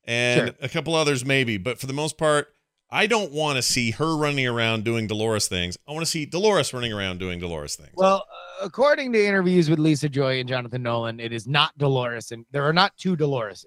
[0.08, 0.54] and Sure.
[0.60, 1.56] a couple others maybe.
[1.58, 2.48] But for the most part,
[2.90, 5.76] I don't want to see her running around doing Dolores things.
[5.86, 7.92] I want to see Dolores running around doing Dolores things.
[7.94, 8.24] Well,
[8.60, 12.46] uh, according to interviews with Lisa Joy and Jonathan Nolan, it is not Dolores, and
[12.50, 13.66] there are not two Doloreses.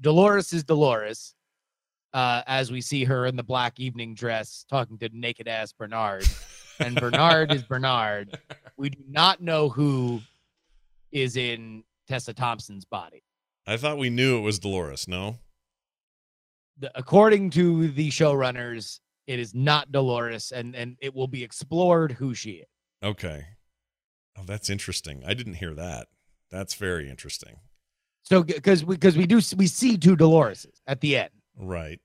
[0.00, 1.34] Dolores is Dolores,
[2.14, 6.24] uh, as we see her in the black evening dress talking to naked ass Bernard,
[6.80, 8.38] and Bernard is Bernard.
[8.78, 10.22] We do not know who
[11.12, 13.22] is in Tessa Thompson's body.
[13.66, 15.06] I thought we knew it was Dolores.
[15.06, 15.36] No.
[16.78, 22.12] The, according to the showrunners, it is not Dolores, and and it will be explored
[22.12, 22.66] who she is.
[23.02, 23.44] Okay.
[24.36, 25.22] Oh, that's interesting.
[25.26, 26.08] I didn't hear that.
[26.50, 27.56] That's very interesting.
[28.22, 31.30] So because because we do we see two Doloreses at the end.
[31.56, 32.00] Right.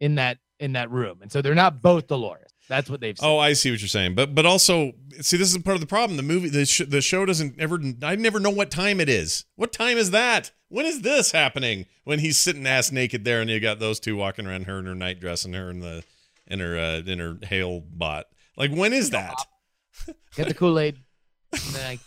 [0.00, 2.50] in that in that room, and so they're not both Dolores.
[2.68, 3.26] That's what they've said.
[3.26, 4.14] Oh, I see what you're saying.
[4.14, 6.16] But but also, see, this is part of the problem.
[6.16, 7.78] The movie, the sh- the show doesn't ever.
[8.02, 9.44] I never know what time it is.
[9.56, 10.52] What time is that?
[10.74, 11.86] When is this happening?
[12.02, 14.86] When he's sitting ass naked there, and you got those two walking around, her in
[14.86, 16.02] her nightdress, and her in the
[16.48, 18.24] in her uh, in her Hale bot.
[18.56, 19.36] Like when is that?
[20.34, 20.96] Get the Kool Aid.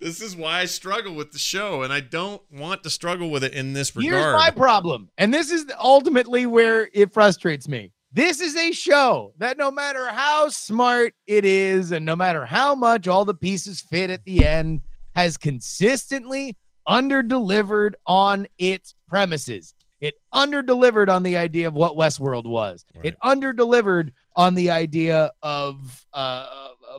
[0.00, 3.42] This is why I struggle with the show, and I don't want to struggle with
[3.42, 4.14] it in this regard.
[4.14, 7.90] Here's my problem, and this is ultimately where it frustrates me.
[8.12, 12.76] This is a show that no matter how smart it is, and no matter how
[12.76, 14.82] much all the pieces fit at the end,
[15.16, 16.56] has consistently
[16.88, 19.74] underdelivered on its premises.
[20.00, 22.84] It underdelivered on the idea of what Westworld was.
[23.02, 26.46] It underdelivered on the idea of uh,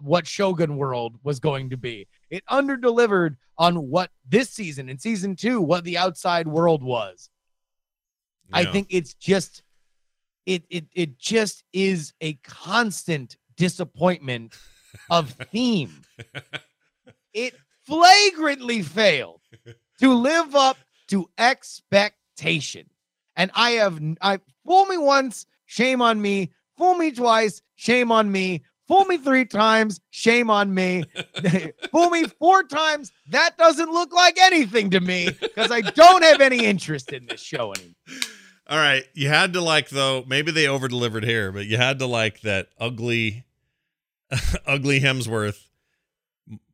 [0.01, 2.07] what Shogun World was going to be.
[2.29, 7.29] It underdelivered on what this season in season two, what the outside world was.
[8.51, 9.63] I think it's just
[10.45, 14.57] it it it just is a constant disappointment
[15.09, 16.01] of theme.
[17.33, 17.53] it
[17.89, 19.41] flagrantly failed
[19.99, 22.89] to live up to expectation.
[23.35, 26.51] And I have I fool me once, shame on me.
[26.77, 28.63] Fool me twice, shame on me.
[28.87, 31.03] Fool me three times, shame on me.
[31.91, 36.41] fool me four times, that doesn't look like anything to me because I don't have
[36.41, 37.95] any interest in this show anymore.
[38.67, 40.23] All right, you had to like though.
[40.27, 43.45] Maybe they over delivered here, but you had to like that ugly,
[44.65, 45.68] ugly Hemsworth.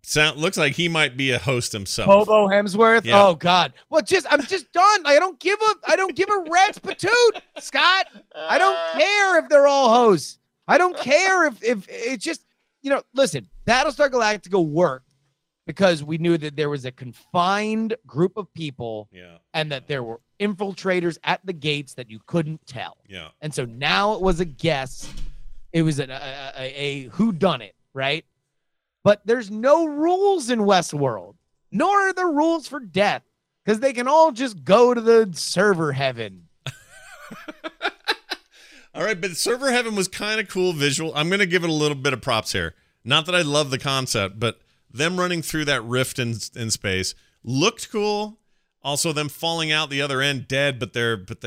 [0.04, 2.08] Sound looks like he might be a host himself.
[2.08, 3.06] Hobo Hemsworth.
[3.06, 3.24] Yeah.
[3.26, 3.74] Oh God.
[3.90, 5.02] Well, just I'm just done.
[5.06, 8.06] I don't give a I don't give a rat's patoot, Scott.
[8.36, 10.38] I don't care if they're all hosts.
[10.68, 12.46] I don't care if if it's just
[12.84, 13.02] you know.
[13.16, 15.10] Listen, Battlestar Galactica worked
[15.66, 20.04] because we knew that there was a confined group of people Yeah, and that there
[20.04, 22.98] were infiltrators at the gates that you couldn't tell.
[23.10, 25.12] yeah, And so now it was a guess.
[25.74, 28.24] It was an, a, a, a who done it, right?
[29.06, 31.36] But there's no rules in Westworld,
[31.72, 33.22] nor are there rules for death
[33.64, 36.48] because they can all just go to the server heaven.
[38.96, 41.12] All right, but Server Heaven was kind of cool visual.
[41.16, 42.74] I'm going to give it a little bit of props here.
[43.04, 47.14] Not that I love the concept, but them running through that rift in in space
[47.44, 48.40] looked cool.
[48.82, 51.42] Also, them falling out the other end dead, but they're but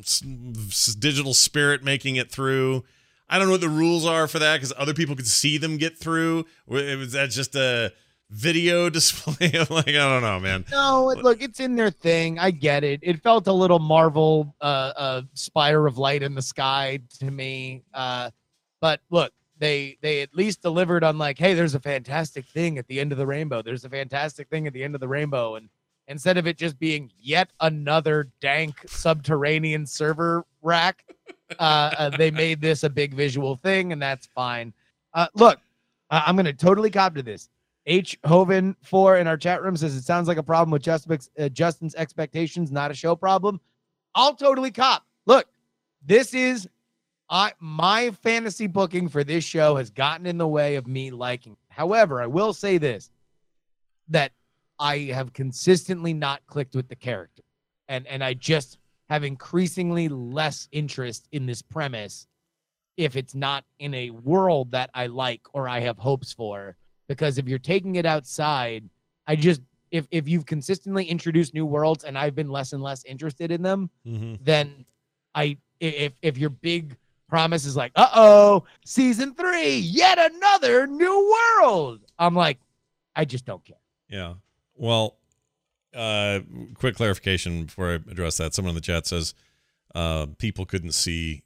[0.00, 2.84] s- digital spirit making it through.
[3.28, 5.76] I don't know what the rules are for that because other people could see them
[5.76, 6.46] get through.
[6.66, 7.92] Wa- Was that just a
[8.30, 9.50] video display?
[9.70, 10.64] Like, I don't know, man.
[10.70, 12.38] No, look, it's in their thing.
[12.38, 13.00] I get it.
[13.02, 17.82] It felt a little Marvel uh, uh, spire of light in the sky to me.
[17.92, 18.30] Uh,
[18.80, 22.86] but look, they they at least delivered on like, hey, there's a fantastic thing at
[22.86, 23.60] the end of the rainbow.
[23.60, 25.68] There's a fantastic thing at the end of the rainbow, and
[26.06, 31.04] instead of it just being yet another dank subterranean server rack.
[31.58, 34.72] Uh, uh, they made this a big visual thing, and that's fine.
[35.14, 35.58] Uh, look,
[36.10, 37.48] I'm going to totally cop to this.
[37.86, 41.30] H Hoven four in our chat room says it sounds like a problem with Justin's,
[41.38, 43.60] uh, Justin's expectations, not a show problem.
[44.14, 45.06] I'll totally cop.
[45.24, 45.46] Look,
[46.04, 46.68] this is
[47.30, 51.56] I my fantasy booking for this show has gotten in the way of me liking.
[51.68, 53.10] However, I will say this
[54.08, 54.32] that
[54.78, 57.42] I have consistently not clicked with the character.
[57.88, 58.77] And and I just
[59.08, 62.26] have increasingly less interest in this premise
[62.96, 66.76] if it's not in a world that I like or I have hopes for.
[67.08, 68.88] Because if you're taking it outside,
[69.26, 73.04] I just if if you've consistently introduced new worlds and I've been less and less
[73.04, 74.84] interested in them, hmm then
[75.34, 75.42] I
[75.80, 76.96] i- if if your big
[77.28, 82.00] promise is like, uh oh, season three, yet another new world.
[82.18, 82.58] I'm like,
[83.16, 83.76] I just don't care.
[84.10, 84.34] Yeah.
[84.74, 85.16] Well,
[85.98, 86.40] uh,
[86.74, 88.54] quick clarification before I address that.
[88.54, 89.34] Someone in the chat says
[89.94, 91.42] uh, people couldn't see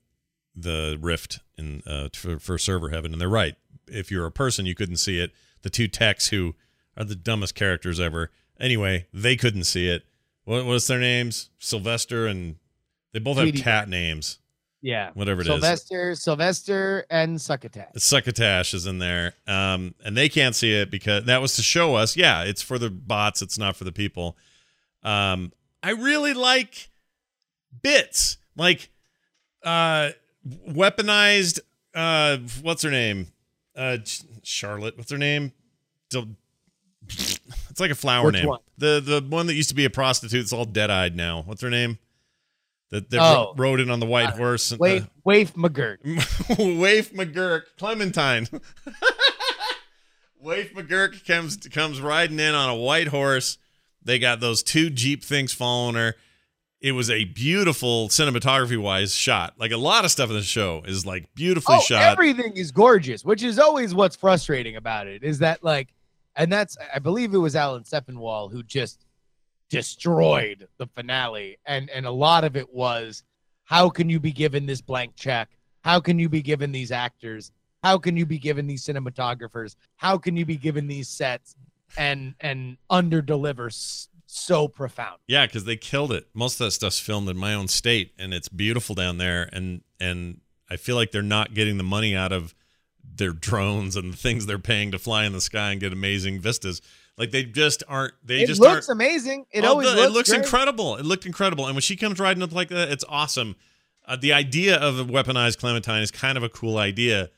[0.54, 3.54] the rift in uh, for, for server heaven, and they're right.
[3.88, 5.32] If you're a person, you couldn't see it.
[5.62, 6.54] The two techs who
[6.96, 8.30] are the dumbest characters ever.
[8.60, 10.04] Anyway, they couldn't see it.
[10.44, 11.50] What what's their names?
[11.58, 12.56] Sylvester and
[13.12, 14.38] they both have cat names.
[14.82, 15.10] Yeah.
[15.14, 15.48] Whatever it is.
[15.48, 17.92] Sylvester, Sylvester, and Succotash.
[17.96, 21.94] Succotash is in there, um, and they can't see it because that was to show
[21.94, 22.16] us.
[22.16, 23.42] Yeah, it's for the bots.
[23.42, 24.36] It's not for the people.
[25.04, 25.52] Um,
[25.84, 26.88] I really like
[27.82, 28.90] bits like
[29.64, 30.10] uh,
[30.68, 31.60] weaponized.
[31.94, 33.28] Uh, what's her name?
[33.76, 33.98] Uh,
[34.42, 34.96] Charlotte.
[34.98, 35.52] What's her name?
[36.10, 36.28] Del-
[37.70, 38.46] It's like a flower Which name.
[38.48, 38.60] one?
[38.76, 40.40] The the one that used to be a prostitute.
[40.42, 41.42] It's all dead eyed now.
[41.46, 41.98] What's her name?
[42.92, 43.54] That that Oh.
[43.56, 44.70] rode in on the white Uh, horse.
[44.70, 45.96] and- Wait, Waif McGirt.
[46.80, 48.46] Waif McGurk, Clementine.
[50.40, 53.58] Waif McGurk comes comes riding in on a white horse.
[54.04, 56.16] They got those two Jeep things following her.
[56.80, 59.54] It was a beautiful cinematography wise shot.
[59.56, 62.02] Like a lot of stuff in the show is like beautifully Oh, shot.
[62.02, 65.22] everything is gorgeous, which is always what's frustrating about it.
[65.22, 65.94] Is that like,
[66.34, 69.06] and that's I believe it was Alan Sepinwall who just
[69.72, 73.22] destroyed the finale, and and a lot of it was,
[73.64, 75.48] how can you be given this blank check?
[75.82, 77.50] How can you be given these actors?
[77.82, 79.74] How can you be given these cinematographers?
[79.96, 81.56] How can you be given these sets
[81.96, 83.70] and and under deliver
[84.26, 85.18] so profound?
[85.26, 86.28] Yeah, because they killed it.
[86.34, 89.48] Most of that stuff's filmed in my own state, and it's beautiful down there.
[89.52, 92.54] And and I feel like they're not getting the money out of
[93.14, 96.40] their drones and the things they're paying to fly in the sky and get amazing
[96.40, 96.80] vistas.
[97.18, 98.14] Like they just aren't.
[98.24, 99.00] They it just looks aren't.
[99.00, 99.46] amazing.
[99.50, 100.42] It always the- looks, it looks great.
[100.42, 100.96] incredible.
[100.96, 101.66] It looked incredible.
[101.66, 103.56] And when she comes riding up like that, it's awesome.
[104.06, 107.30] Uh, the idea of a weaponized Clementine is kind of a cool idea,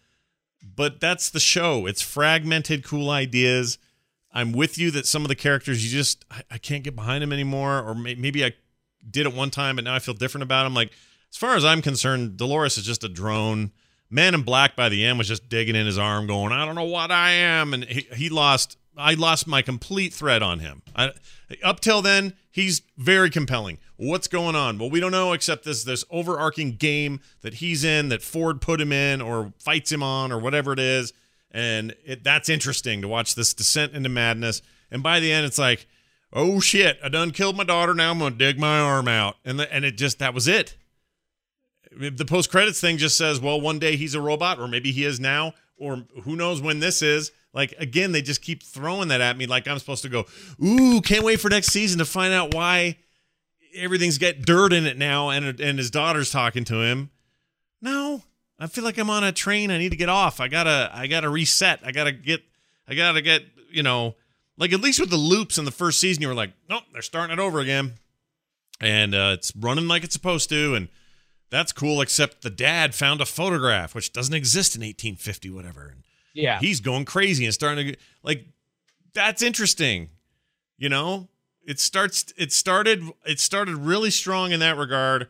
[0.62, 1.87] but that's the show.
[1.87, 3.78] It's fragmented, cool ideas.
[4.32, 7.22] I'm with you that some of the characters you just I, I can't get behind
[7.22, 8.52] them anymore, or may, maybe I
[9.08, 10.74] did at one time, but now I feel different about them.
[10.74, 10.90] Like
[11.30, 13.72] as far as I'm concerned, Dolores is just a drone.
[14.08, 16.76] Man in Black by the end was just digging in his arm, going, "I don't
[16.76, 18.76] know what I am," and he, he lost.
[18.96, 20.83] I lost my complete thread on him.
[20.94, 21.12] I,
[21.62, 23.78] up till then, he's very compelling.
[23.96, 24.78] What's going on?
[24.78, 28.80] Well, we don't know except this this overarching game that he's in that Ford put
[28.80, 31.12] him in or fights him on or whatever it is,
[31.50, 34.62] and it, that's interesting to watch this descent into madness.
[34.90, 35.87] And by the end, it's like,
[36.33, 37.94] oh shit, I done killed my daughter.
[37.94, 40.76] Now I'm gonna dig my arm out, and the, and it just that was it.
[41.96, 45.04] The post credits thing just says, well, one day he's a robot, or maybe he
[45.04, 47.30] is now, or who knows when this is.
[47.55, 50.27] Like again, they just keep throwing that at me, like I'm supposed to go,
[50.62, 52.97] ooh, can't wait for next season to find out why
[53.77, 57.11] everything's got dirt in it now, and and his daughter's talking to him.
[57.81, 58.23] No,
[58.59, 59.71] I feel like I'm on a train.
[59.71, 60.40] I need to get off.
[60.40, 61.81] I gotta I gotta reset.
[61.85, 62.43] I gotta get
[62.88, 64.17] I gotta get you know
[64.57, 67.03] like at least with the loops in the first season, you were like, nope, they're
[67.03, 67.95] starting it over again,
[68.81, 70.88] and uh, it's running like it's supposed to, and
[71.51, 72.01] that's cool.
[72.01, 75.88] Except the dad found a photograph which doesn't exist in 1850, whatever.
[75.88, 76.04] And
[76.35, 76.59] Yeah.
[76.59, 78.47] he's going crazy and starting to like
[79.14, 80.11] that's interesting
[80.77, 81.29] you know?
[81.66, 85.29] It starts it started it started really strong in that regard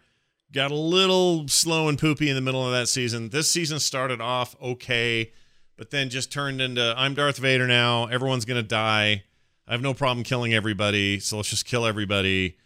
[0.53, 3.29] got a little slow and poopy in the middle of that season.
[3.29, 5.31] This season started off okay
[5.77, 9.22] but then just turned into i'm darth vader now everyone's gonna die
[9.66, 12.57] i have no problem killing everybody so let's just kill everybody.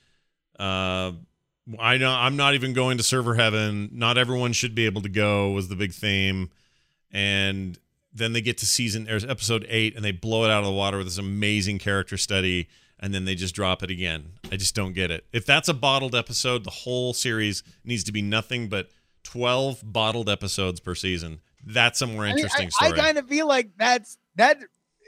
[0.59, 1.13] Uh
[1.79, 5.11] i know i'm not even going to server heaven not everyone should be able to
[5.11, 6.51] go was the big theme
[7.11, 7.79] and
[8.13, 10.73] then they get to season there's episode eight and they blow it out of the
[10.73, 12.69] water with this amazing character study
[13.01, 14.33] and then they just drop it again.
[14.51, 15.25] I just don't get it.
[15.33, 18.89] If that's a bottled episode the whole series needs to be nothing but
[19.25, 21.41] 12 bottled episodes per season.
[21.65, 24.59] That's a more I mean, interesting I, story I kind of feel like that's that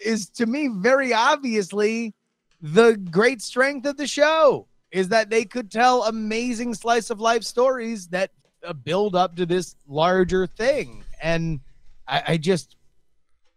[0.05, 2.15] is to me very obviously
[2.61, 7.45] the great strength of the show is that they could tell amazing slice of life
[7.45, 8.31] stories that
[8.67, 11.05] uh, build up to this larger thing.
[11.23, 11.61] And
[12.09, 12.77] I, I just,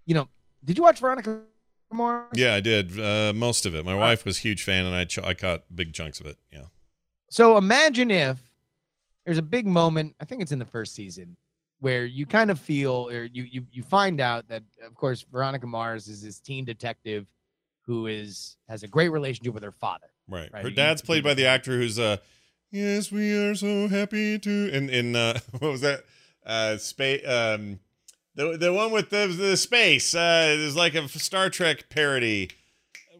[0.05, 0.27] you know,
[0.63, 1.41] did you watch Veronica
[1.91, 2.29] Mars?
[2.35, 3.85] Yeah, I did uh, most of it.
[3.85, 6.37] My wife was a huge fan, and I ch- I caught big chunks of it.
[6.51, 6.65] Yeah.
[7.29, 8.39] So imagine if
[9.25, 10.15] there's a big moment.
[10.19, 11.35] I think it's in the first season
[11.79, 15.67] where you kind of feel, or you you you find out that, of course, Veronica
[15.67, 17.25] Mars is this teen detective
[17.85, 20.07] who is has a great relationship with her father.
[20.27, 20.49] Right.
[20.53, 22.17] Right, Her you- dad's played by the actor who's uh
[22.71, 26.05] Yes, we are so happy to in in uh what was that?
[26.45, 27.79] Uh space um
[28.35, 30.13] the the one with the the space.
[30.15, 32.49] Uh was like a Star Trek parody.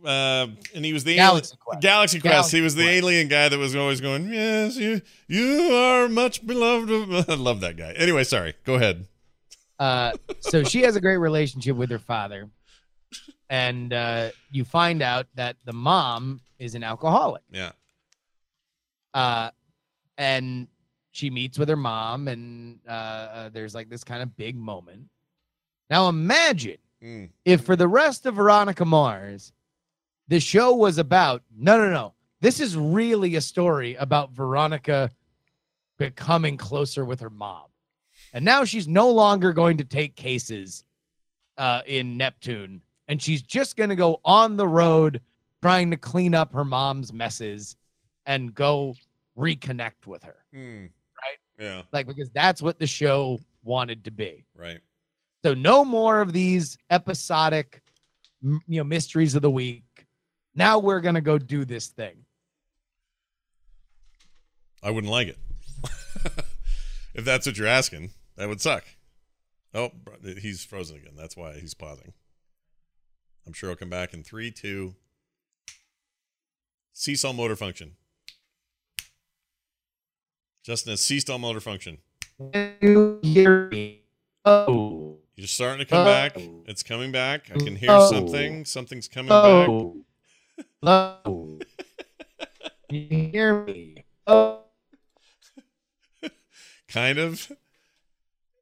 [0.05, 1.82] Uh and he was the Galaxy Quest.
[1.82, 2.34] Galaxy Quest.
[2.34, 2.97] Galaxy he was the Quest.
[2.97, 7.61] alien guy that was always going, "Yes, you you are much beloved." of-" I love
[7.61, 7.93] that guy.
[7.93, 8.53] Anyway, sorry.
[8.66, 9.07] Go ahead.
[9.80, 12.49] Uh, so she has a great relationship with her father,
[13.49, 17.41] and uh, you find out that the mom is an alcoholic.
[17.51, 17.72] Yeah.
[19.14, 19.51] Uh,
[20.18, 20.68] and
[21.14, 25.07] she meets with her mom, and uh, uh, there's like this kind of big moment.
[25.89, 27.30] Now imagine Mm.
[27.43, 29.51] if for the rest of Veronica Mars,
[30.30, 32.14] the show was about no, no, no.
[32.39, 35.11] This is really a story about Veronica
[35.97, 37.66] becoming closer with her mom.
[38.34, 40.86] And now she's no longer going to take cases
[41.57, 42.82] uh, in Neptune.
[43.09, 45.20] And she's just going to go on the road
[45.61, 47.76] trying to clean up her mom's messes
[48.26, 48.95] and go
[49.38, 50.38] reconnect with her.
[50.55, 50.89] Mm.
[51.64, 51.84] Yeah.
[51.93, 54.45] Like, because that's what the show wanted to be.
[54.53, 54.80] Right.
[55.45, 57.82] So no more of these episodic,
[58.41, 59.84] you know, mysteries of the week.
[60.55, 62.26] Now we're gonna go do this thing.
[64.84, 65.38] I wouldn't like it.
[67.14, 68.84] if that's what you're asking, that would suck.
[69.74, 69.91] Oh,
[70.22, 71.14] he's frozen again.
[71.18, 72.14] That's why he's pausing.
[73.47, 74.95] I'm sure he'll come back in three, two.
[77.24, 77.93] All motor function.
[80.64, 81.97] Justin has ceased all motor function.
[82.53, 84.01] Can you hear me?
[84.45, 86.34] Oh, You're starting to come back.
[86.38, 86.64] Oh.
[86.68, 87.49] It's coming back.
[87.53, 88.09] I can hear Oh.
[88.09, 88.66] something.
[88.66, 89.68] Something's coming back.
[89.70, 89.97] oh,
[90.82, 91.59] hello.
[92.89, 94.03] Can you hear me?
[94.28, 94.61] Oh,
[96.88, 97.51] Kind of.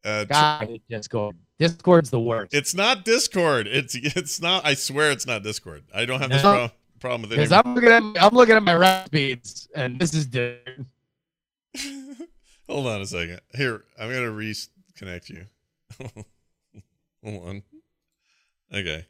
[0.04, 1.36] Uh, tr- Discord.
[1.60, 2.56] Discord's the worst.
[2.56, 3.68] it's not Discord.
[3.68, 4.66] It's it's not.
[4.66, 5.84] I swear it's not Discord.
[5.94, 7.36] I don't have this pro- problem with it.
[7.36, 10.88] Because I'm looking at I'm looking at my rap speeds, and this is different.
[12.68, 13.42] Hold on a second.
[13.56, 15.46] Here, I'm gonna reconnect you.
[17.24, 17.64] Hold on.
[18.74, 19.06] Okay.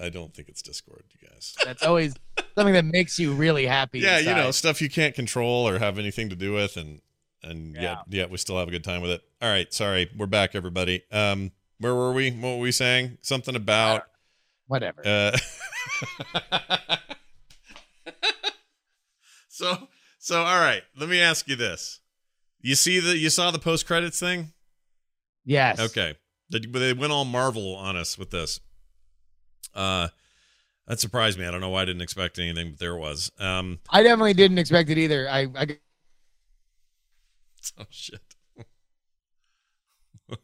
[0.00, 1.54] I don't think it's Discord, you guys.
[1.64, 2.14] That's always
[2.54, 4.00] something that makes you really happy.
[4.00, 7.00] Yeah, you know, stuff you can't control or have anything to do with, and
[7.42, 7.82] and Yeah.
[7.82, 9.22] yet yet we still have a good time with it.
[9.42, 11.02] All right, sorry, we're back, everybody.
[11.12, 12.30] Um, where were we?
[12.30, 13.18] What were we saying?
[13.22, 14.04] Something about
[14.66, 15.02] Whatever.
[15.04, 15.36] uh.
[19.48, 19.88] so
[20.20, 20.82] so all right.
[20.96, 22.00] Let me ask you this.
[22.60, 24.52] You see the you saw the post credits thing?
[25.44, 25.80] yes.
[25.80, 26.14] Okay.
[26.50, 28.60] They, they went all Marvel on us with this.
[29.74, 30.08] Uh,
[30.86, 31.46] that surprised me.
[31.46, 33.32] I don't know why I didn't expect anything, but there was.
[33.38, 35.28] Um, I definitely didn't expect it either.
[35.28, 35.78] I, I
[37.78, 38.20] oh shit.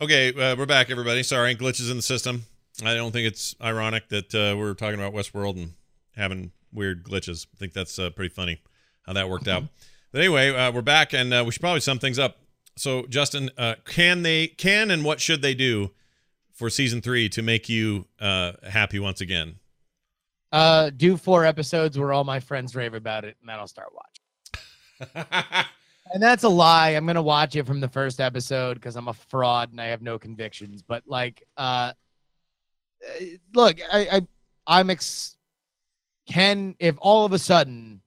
[0.00, 1.22] okay, uh, we're back, everybody.
[1.22, 2.44] Sorry, glitches in the system.
[2.84, 5.72] I don't think it's ironic that uh, we're talking about Westworld and
[6.16, 7.46] having weird glitches.
[7.54, 8.60] I think that's uh, pretty funny
[9.06, 9.64] how that worked out.
[10.12, 12.38] But anyway, uh, we're back, and uh, we should probably sum things up.
[12.76, 15.90] So, Justin, uh, can they can and what should they do
[16.52, 19.56] for season three to make you uh, happy once again?
[20.52, 23.88] uh do four episodes where all my friends rave about it, and then I'll start
[25.00, 25.64] watching.
[26.12, 26.90] And that's a lie.
[26.90, 30.02] I'm gonna watch it from the first episode because I'm a fraud and I have
[30.02, 30.82] no convictions.
[30.82, 31.92] But like, uh,
[33.02, 34.26] uh, look, I, I
[34.66, 35.36] I'm ex.
[36.26, 38.00] Can if all of a sudden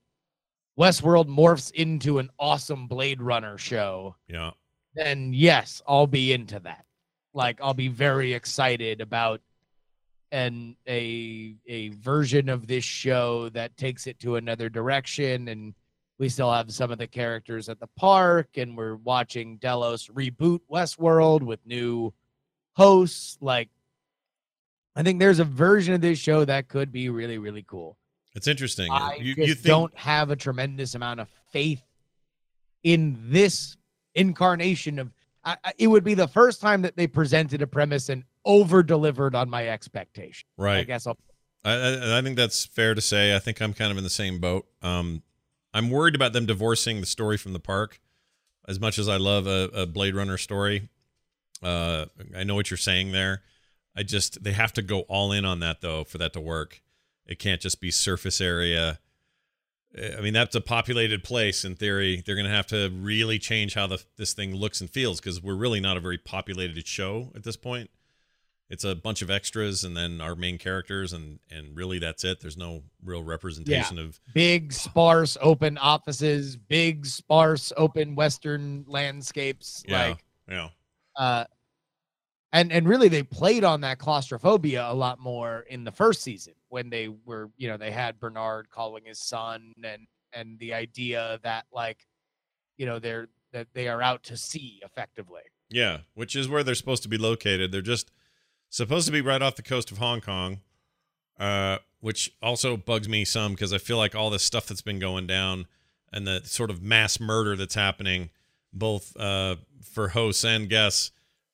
[0.79, 4.51] Westworld morphs into an awesome Blade Runner show, yeah,
[4.95, 6.85] then yes, I'll be into that.
[7.33, 9.41] Like I'll be very excited about
[10.31, 15.73] and a a version of this show that takes it to another direction and
[16.17, 20.59] we still have some of the characters at the park and we're watching Delos reboot
[20.71, 22.13] Westworld with new
[22.75, 23.69] hosts like
[24.95, 27.97] I think there's a version of this show that could be really really cool.
[28.35, 28.91] It's interesting.
[28.91, 31.81] I you, just you think don't have a tremendous amount of faith
[32.83, 33.77] in this
[34.13, 35.11] incarnation of.
[35.43, 38.83] I, I- it would be the first time that they presented a premise and over
[38.83, 40.47] delivered on my expectation.
[40.59, 40.87] I right?
[40.87, 41.17] guess I'll.
[41.63, 43.35] I, I I think that's fair to say.
[43.35, 44.67] I think I'm kind of in the same boat.
[44.81, 45.23] Um,
[45.73, 47.99] I'm worried about them divorcing the story from the park.
[48.67, 50.89] As much as I love a, a Blade Runner story,
[51.61, 52.05] uh,
[52.35, 53.43] I know what you're saying there.
[53.95, 56.81] I just they have to go all in on that though for that to work.
[57.25, 58.99] It can't just be surface area.
[59.97, 62.21] I mean, that's a populated place in theory.
[62.25, 65.41] They're going to have to really change how the this thing looks and feels because
[65.41, 67.89] we're really not a very populated show at this point.
[68.69, 72.41] It's a bunch of extras and then our main characters and and really that's it.
[72.41, 79.83] There's no real representation of Big, sparse, open offices, big, sparse, open Western landscapes.
[79.87, 80.69] yeah, Like, yeah.
[81.15, 81.45] uh,
[82.55, 86.53] and and really they played on that claustrophobia a lot more in the first season
[86.69, 91.37] when they were, you know, they had Bernard calling his son and and the idea
[91.43, 92.07] that like,
[92.77, 95.41] you know, they're that they are out to sea effectively.
[95.69, 97.73] Yeah, which is where they're supposed to be located.
[97.73, 98.09] They're just
[98.69, 100.61] supposed to be right off the coast of Hong Kong,
[101.37, 104.99] uh, which also bugs me some because I feel like all this stuff that's been
[104.99, 105.65] going down
[106.13, 108.29] and the sort of mass murder that's happening,
[108.71, 111.11] both uh, for hosts and guests,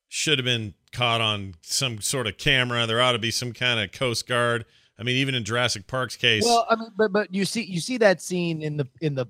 [0.07, 2.85] should have been caught on some sort of camera.
[2.85, 4.65] There ought to be some kind of Coast Guard.
[4.99, 7.79] I mean, even in Jurassic Park's case, Well, I mean, but but you see you
[7.79, 9.25] see that scene in the in the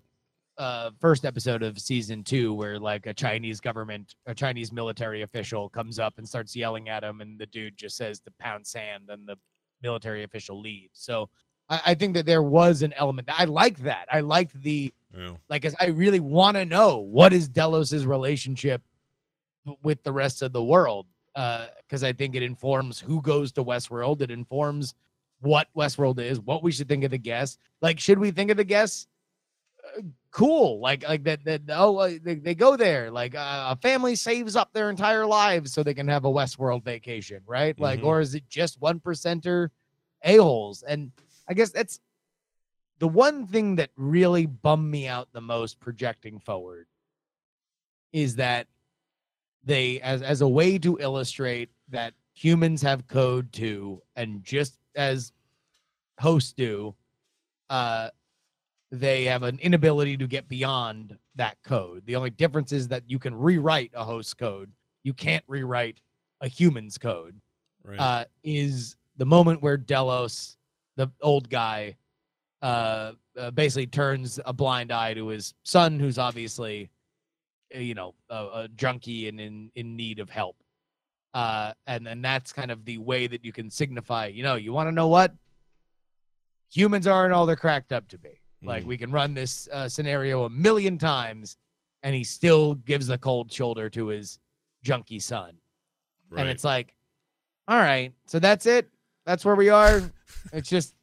[0.58, 5.70] uh first episode of season two where like a Chinese government, a Chinese military official
[5.70, 9.04] comes up and starts yelling at him, and the dude just says to pound sand,
[9.10, 9.38] and the
[9.82, 10.92] military official leaves.
[10.94, 11.30] So
[11.70, 14.08] I, I think that there was an element I like that.
[14.12, 18.82] I like the know, like I really want to know what is Delos's relationship
[19.84, 21.06] with the rest of the world.
[21.34, 24.22] Because I think it informs who goes to Westworld.
[24.22, 24.94] It informs
[25.40, 27.58] what Westworld is, what we should think of the guests.
[27.82, 29.08] Like, should we think of the guests?
[29.98, 31.44] Uh, cool, like like that.
[31.46, 33.10] That oh, uh, they, they go there.
[33.10, 36.84] Like uh, a family saves up their entire lives so they can have a Westworld
[36.84, 37.78] vacation, right?
[37.80, 38.06] Like, Mhm.
[38.06, 39.70] or is it just one percenter
[40.24, 40.84] a holes?
[40.84, 41.12] And
[41.48, 42.00] I guess that's
[43.00, 46.86] the one thing that really bummed me out the most projecting forward
[48.14, 48.68] is that
[49.64, 55.32] they as as a way to illustrate that humans have code too and just as
[56.20, 56.96] hosts do
[57.70, 58.10] uh
[58.92, 62.06] they have an inability to get beyond that code.
[62.06, 64.70] The only difference is that you can rewrite a host code.
[65.04, 66.02] You can't rewrite
[66.42, 67.40] a human's code.
[67.84, 68.00] Right?
[68.00, 70.58] uh, is the moment where Delos,
[70.98, 71.96] the old guy,
[72.62, 76.92] uh, uh, basically turns a blind eye to his son, who's obviously,
[77.74, 80.58] you know, a, a junkie and in in need of help.
[81.34, 84.74] Uh, and then that's kind of the way that you can signify, you know, you
[84.74, 85.34] want to know what
[86.74, 88.42] humans aren't all they're cracked up to be.
[88.64, 88.88] Like Mhm.
[88.88, 91.58] we can run this uh, scenario a million times,
[92.04, 94.40] and he still gives the cold shoulder to his
[94.84, 95.58] junkie son
[96.30, 96.42] right.
[96.42, 96.96] and it's like,
[97.68, 98.90] all right, so that's it.
[99.26, 100.12] That's where we are.
[100.54, 100.96] it's just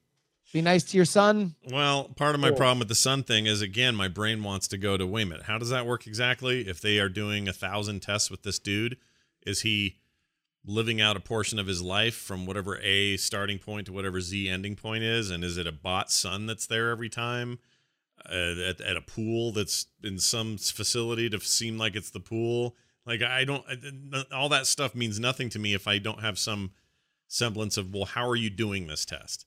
[0.52, 1.54] be nice to your son.
[1.70, 2.56] Well, part of my Cool.
[2.56, 5.26] problem with the son thing is again, my brain wants to go to wait a
[5.26, 5.44] minute.
[5.44, 6.68] How does that work exactly?
[6.68, 8.96] If they are doing a thousand tests with this dude,
[9.46, 9.98] is he
[10.64, 14.48] living out a portion of his life from whatever A starting point to whatever Z
[14.48, 15.30] ending point is?
[15.30, 17.58] And is it a bot son that's there every time
[18.28, 22.74] uh, at, at a pool that's in some facility to seem like it's the pool?
[23.06, 23.64] Like, I don't,
[24.32, 26.72] all that stuff means nothing to me if I don't have some
[27.26, 29.46] semblance of, well, how are you doing this test?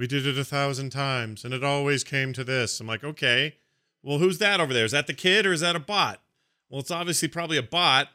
[0.00, 2.80] We did it a thousand times and it always came to this.
[2.80, 3.56] I'm like, okay,
[4.02, 4.86] well, who's that over there?
[4.86, 6.22] Is that the kid or is that a bot?
[6.70, 8.08] Well, it's obviously probably a bot.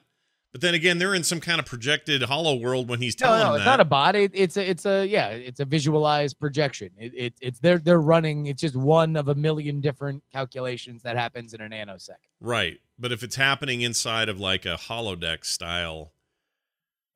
[0.52, 3.40] But then again, they're in some kind of projected hollow world when he's No, telling
[3.40, 3.72] no, them it's that.
[3.72, 4.16] not a bot.
[4.16, 6.90] It, it's a, it's a, yeah, it's a visualized projection.
[6.98, 8.48] It, it, it's they're they're running.
[8.48, 12.16] It's just one of a million different calculations that happens in a nanosecond.
[12.40, 12.80] right.
[12.98, 16.14] But if it's happening inside of like a holodeck style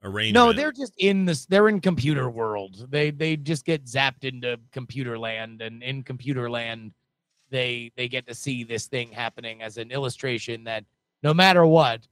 [0.03, 0.33] arrangement.
[0.33, 1.45] No, they're just in this.
[1.45, 2.87] They're in computer world.
[2.89, 6.93] They they just get zapped into computer land, and in computer land,
[7.49, 10.85] they they get to see this thing happening as an illustration that
[11.23, 12.07] no matter what,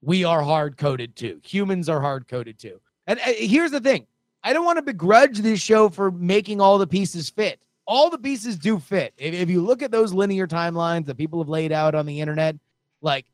[0.00, 1.40] we are hard coded too.
[1.44, 2.80] Humans are hard coded too.
[3.06, 4.06] And uh, here's the thing:
[4.42, 7.60] I don't want to begrudge this show for making all the pieces fit.
[7.86, 9.14] All the pieces do fit.
[9.16, 12.20] If, if you look at those linear timelines that people have laid out on the
[12.20, 12.56] internet,
[13.00, 13.24] like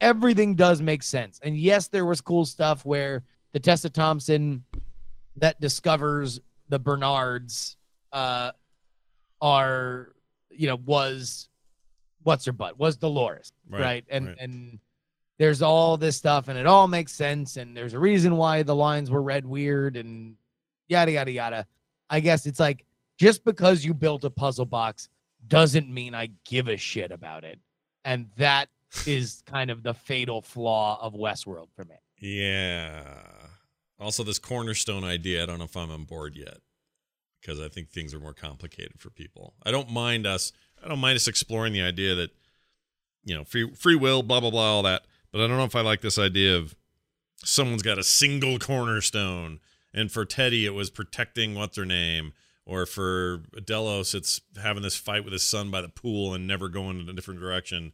[0.00, 1.38] everything does make sense.
[1.42, 3.22] And yes, there was cool stuff where
[3.52, 4.64] the Tessa Thompson
[5.36, 7.76] that discovers the Bernards
[8.12, 8.52] uh,
[9.40, 10.12] are,
[10.50, 11.48] you know, was
[12.22, 13.80] what's her butt was Dolores, right?
[13.80, 14.36] Right, And right.
[14.38, 14.78] and
[15.38, 18.74] there's all this stuff, and it all makes sense, and there's a reason why the
[18.74, 20.36] lines were read weird, and
[20.88, 21.66] yada yada yada.
[22.10, 22.84] I guess it's like
[23.18, 25.08] just because you built a puzzle box
[25.48, 27.58] doesn't mean I give a shit about it,
[28.04, 28.68] and that
[29.06, 31.96] is kind of the fatal flaw of Westworld for me.
[32.18, 33.04] Yeah.
[34.00, 36.58] Also, this cornerstone idea, I don't know if I'm on board yet
[37.40, 39.54] because I think things are more complicated for people.
[39.64, 40.52] I don't mind us.
[40.82, 42.30] I don't mind us exploring the idea that
[43.24, 45.02] you know free free will, blah blah blah, all that.
[45.32, 46.74] But I don't know if I like this idea of
[47.44, 49.60] someone's got a single cornerstone
[49.92, 52.32] and for Teddy it was protecting what's her name,
[52.64, 56.68] or for Delos it's having this fight with his son by the pool and never
[56.68, 57.92] going in a different direction.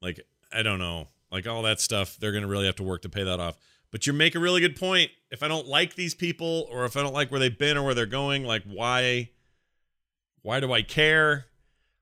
[0.00, 0.20] Like
[0.52, 3.24] I don't know, like all that stuff, they're gonna really have to work to pay
[3.24, 3.56] that off.
[3.90, 5.10] But you make a really good point.
[5.30, 7.82] If I don't like these people, or if I don't like where they've been or
[7.82, 9.30] where they're going, like why,
[10.42, 11.46] why do I care?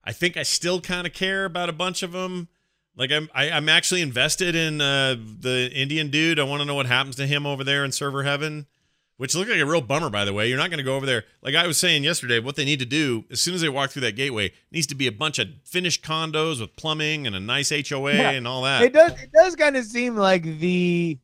[0.05, 2.49] I think I still kind of care about a bunch of them.
[2.97, 6.39] Like I'm, I, am i am actually invested in uh, the Indian dude.
[6.39, 8.67] I want to know what happens to him over there in server heaven,
[9.19, 10.49] which looks like a real bummer, by the way.
[10.49, 11.25] You're not going to go over there.
[11.43, 13.91] Like I was saying yesterday, what they need to do as soon as they walk
[13.91, 17.41] through that gateway needs to be a bunch of finished condos with plumbing and a
[17.41, 18.83] nice HOA yeah, and all that.
[18.83, 19.13] It does.
[19.13, 21.19] It does kind of seem like the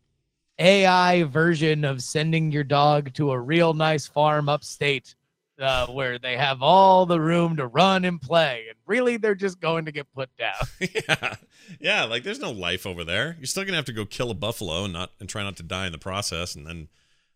[0.59, 5.15] AI version of sending your dog to a real nice farm upstate
[5.61, 8.67] uh, where they have all the room to run and play.
[8.69, 10.55] And really, they're just going to get put down.
[10.81, 11.35] yeah.
[11.81, 12.05] Yeah.
[12.05, 13.37] Like there's no life over there.
[13.39, 15.57] You're still going to have to go kill a buffalo and not and try not
[15.57, 16.55] to die in the process.
[16.55, 16.89] And then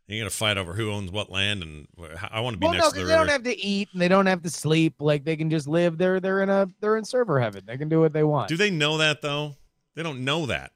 [0.07, 1.63] you're going to fight over who owns what land.
[1.63, 1.87] And
[2.31, 4.01] I want to be well, next no, to the They don't have to eat and
[4.01, 4.95] they don't have to sleep.
[5.01, 5.99] Like they can just live.
[5.99, 7.63] They're, they're in a, they're in server heaven.
[7.67, 8.49] They can do what they want.
[8.49, 9.57] Do they know that though?
[9.95, 10.73] They don't know that.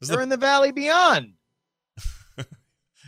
[0.00, 0.22] they're the...
[0.22, 1.32] in the valley beyond.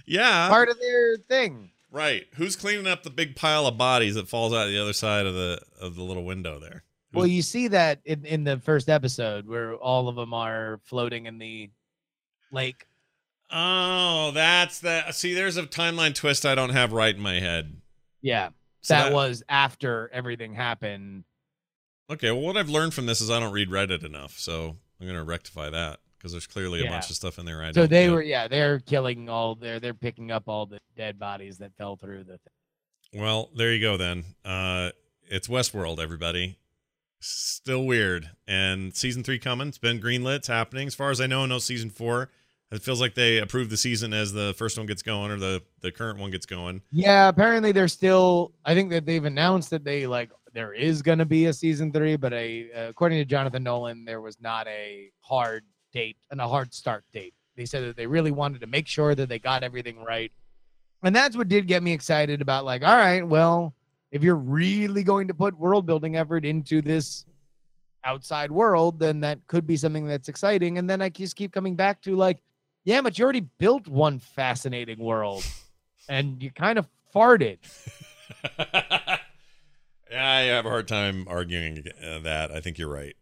[0.07, 0.49] Yeah.
[0.49, 1.71] Part of their thing.
[1.91, 2.27] Right.
[2.35, 5.35] Who's cleaning up the big pile of bodies that falls out the other side of
[5.35, 6.85] the of the little window there?
[7.13, 7.17] Who's...
[7.17, 11.27] Well, you see that in, in the first episode where all of them are floating
[11.27, 11.71] in the
[12.53, 12.87] lake.
[13.51, 15.15] Oh, that's that.
[15.15, 17.81] See, there's a timeline twist I don't have right in my head.
[18.21, 18.51] Yeah.
[18.81, 21.25] So that, that was after everything happened.
[22.11, 25.07] Okay, well, what I've learned from this is I don't read Reddit enough, so I'm
[25.07, 26.89] going to rectify that because there's clearly yeah.
[26.89, 27.63] a bunch of stuff in there.
[27.63, 28.13] I so they get.
[28.13, 29.55] were, yeah, they're killing all.
[29.55, 32.39] They're they're picking up all the dead bodies that fell through the.
[32.39, 33.23] Thing.
[33.23, 34.25] Well, there you go then.
[34.45, 34.91] Uh,
[35.29, 36.59] it's Westworld, everybody.
[37.21, 39.69] Still weird, and season three coming.
[39.69, 40.39] It's been greenlit.
[40.39, 40.89] It's happening.
[40.89, 42.31] As far as I know, no season four.
[42.73, 45.63] It feels like they approved the season as the first one gets going or the
[45.81, 46.83] the current one gets going.
[46.91, 48.53] Yeah, apparently they're still.
[48.65, 51.93] I think that they've announced that they like there is going to be a season
[51.93, 55.63] three, but a uh, according to Jonathan Nolan, there was not a hard
[55.97, 57.33] date and a hard start date.
[57.57, 60.31] They said that they really wanted to make sure that they got everything right.
[61.03, 63.75] And that's what did get me excited about like, all right, well,
[64.11, 67.25] if you're really going to put world building effort into this
[68.05, 70.77] outside world, then that could be something that's exciting.
[70.77, 72.43] And then I just keep coming back to like,
[72.85, 75.45] yeah, but you already built one fascinating world
[76.11, 77.57] and you kind of farted.
[78.59, 79.19] yeah,
[80.13, 82.51] I have a hard time arguing uh, that.
[82.51, 83.17] I think you're right.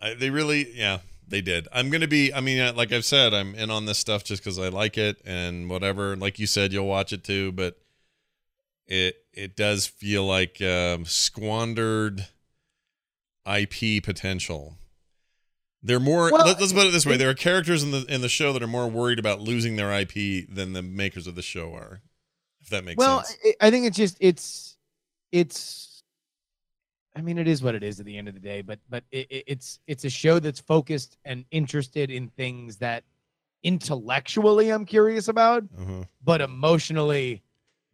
[0.00, 1.68] I, they really, yeah, they did.
[1.72, 2.32] I'm gonna be.
[2.32, 4.98] I mean, uh, like I've said, I'm in on this stuff just because I like
[4.98, 6.16] it and whatever.
[6.16, 7.78] Like you said, you'll watch it too, but
[8.86, 12.26] it it does feel like um, squandered
[13.46, 14.76] IP potential.
[15.82, 16.30] They're more.
[16.32, 18.52] Well, let, us put it this way: there are characters in the in the show
[18.52, 22.00] that are more worried about losing their IP than the makers of the show are.
[22.62, 23.38] If that makes well, sense.
[23.44, 24.76] Well, I think it's just it's
[25.30, 25.93] it's
[27.16, 29.04] I mean, it is what it is at the end of the day, but but
[29.12, 33.04] it, it's it's a show that's focused and interested in things that
[33.62, 36.04] intellectually I'm curious about, uh-huh.
[36.22, 37.42] but emotionally,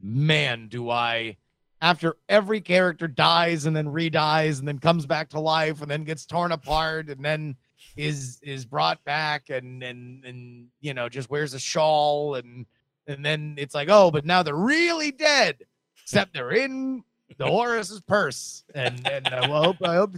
[0.01, 1.37] man, do I.
[1.83, 6.05] After every character dies and then redies and then comes back to life and then
[6.05, 7.57] gets torn apart and then
[7.97, 12.67] is is brought back and and and you know just wears a shawl and
[13.07, 15.65] and then it's like oh but now they're really dead
[16.03, 17.03] except they're in
[17.39, 20.15] Dolores' purse, and and uh, well, I hope, I hope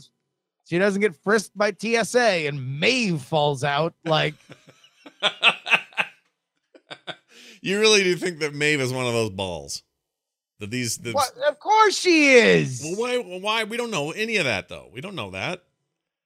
[0.65, 4.35] she doesn't get frisked by TSA, and Maeve falls out like.
[7.61, 9.83] you really do think that Maeve is one of those balls?
[10.59, 11.17] That these, that,
[11.49, 12.83] of course she is.
[12.85, 13.19] Well, why?
[13.19, 14.89] Why we don't know any of that though?
[14.93, 15.65] We don't know that.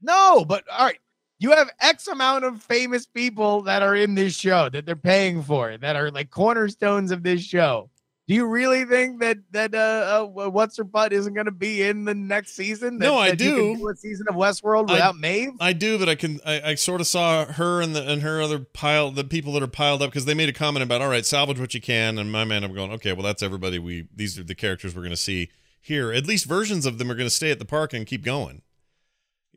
[0.03, 0.99] No, but all right.
[1.39, 5.43] You have X amount of famous people that are in this show that they're paying
[5.43, 7.91] for that are like cornerstones of this show.
[8.29, 11.83] Do you really think that that uh, uh what's her butt isn't going to be
[11.83, 12.99] in the next season?
[12.99, 13.77] That, no, I do.
[13.77, 13.89] do.
[13.89, 15.53] A season of Westworld without I, Maeve.
[15.61, 16.41] I do, but I can.
[16.45, 19.63] I, I sort of saw her and the and her other pile, the people that
[19.63, 22.19] are piled up, because they made a comment about, all right, salvage what you can,
[22.19, 23.79] and my man, I'm going, okay, well, that's everybody.
[23.79, 25.51] We these are the characters we're going to see
[25.81, 26.13] here.
[26.13, 28.63] At least versions of them are going to stay at the park and keep going.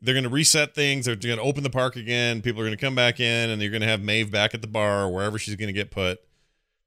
[0.00, 1.06] They're going to reset things.
[1.06, 2.40] They're going to open the park again.
[2.40, 4.62] People are going to come back in, and you're going to have Maeve back at
[4.62, 6.20] the bar or wherever she's going to get put.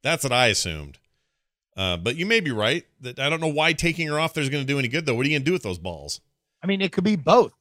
[0.02, 0.98] That's what I assumed.
[1.76, 2.86] Uh, but you may be right.
[3.02, 5.06] That I don't know why taking her off there is going to do any good
[5.06, 5.16] though.
[5.16, 6.22] What are you going to do with those balls?
[6.62, 7.54] I mean, it could be both.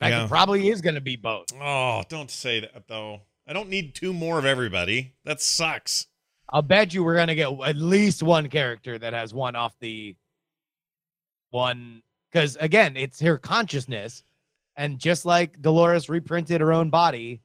[0.00, 0.24] Like yeah.
[0.24, 1.46] it probably is going to be both.
[1.60, 3.20] Oh, don't say that though.
[3.46, 5.14] I don't need two more of everybody.
[5.24, 6.06] That sucks.
[6.48, 9.74] I'll bet you we're going to get at least one character that has one off
[9.80, 10.16] the
[11.50, 14.22] one because again, it's her consciousness,
[14.76, 17.40] and just like Dolores reprinted her own body,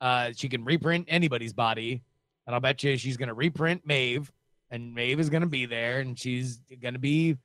[0.00, 2.02] uh, she can reprint anybody's body,
[2.46, 4.30] and I'll bet you she's going to reprint Maeve
[4.76, 7.36] and Maeve is gonna be there, and she's gonna be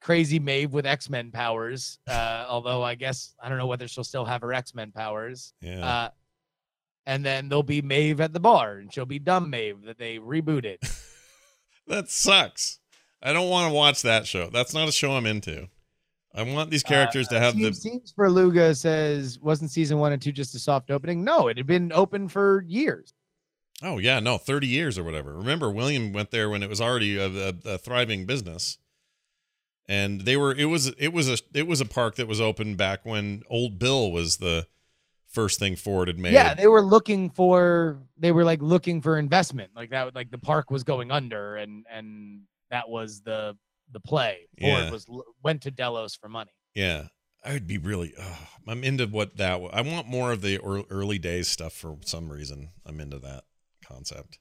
[0.00, 1.98] crazy Maeve with X Men powers.
[2.08, 5.52] Uh, although I guess I don't know whether she'll still have her X Men powers.
[5.60, 5.86] Yeah.
[5.86, 6.08] Uh,
[7.06, 10.18] and then there'll be Maeve at the bar, and she'll be dumb Maeve that they
[10.18, 10.78] rebooted.
[11.86, 12.80] that sucks.
[13.22, 14.48] I don't want to watch that show.
[14.50, 15.68] That's not a show I'm into.
[16.34, 20.12] I want these characters to have Steve the Scenes for Luga says wasn't season one
[20.12, 21.24] and two just a soft opening?
[21.24, 23.12] No, it had been open for years.
[23.82, 25.34] Oh yeah, no, 30 years or whatever.
[25.34, 28.78] Remember William went there when it was already a, a, a thriving business.
[29.88, 32.76] And they were it was it was a it was a park that was open
[32.76, 34.66] back when Old Bill was the
[35.28, 36.32] first thing Ford had made.
[36.32, 39.72] Yeah, they were looking for they were like looking for investment.
[39.74, 43.56] Like that like the park was going under and and that was the
[43.90, 44.46] the play.
[44.60, 44.90] Ford Yeah.
[44.92, 45.06] was
[45.42, 46.52] went to Delos for money.
[46.74, 47.06] Yeah.
[47.42, 51.18] I would be really oh, I'm into what that I want more of the early
[51.18, 52.68] days stuff for some reason.
[52.86, 53.42] I'm into that
[53.90, 54.38] concept.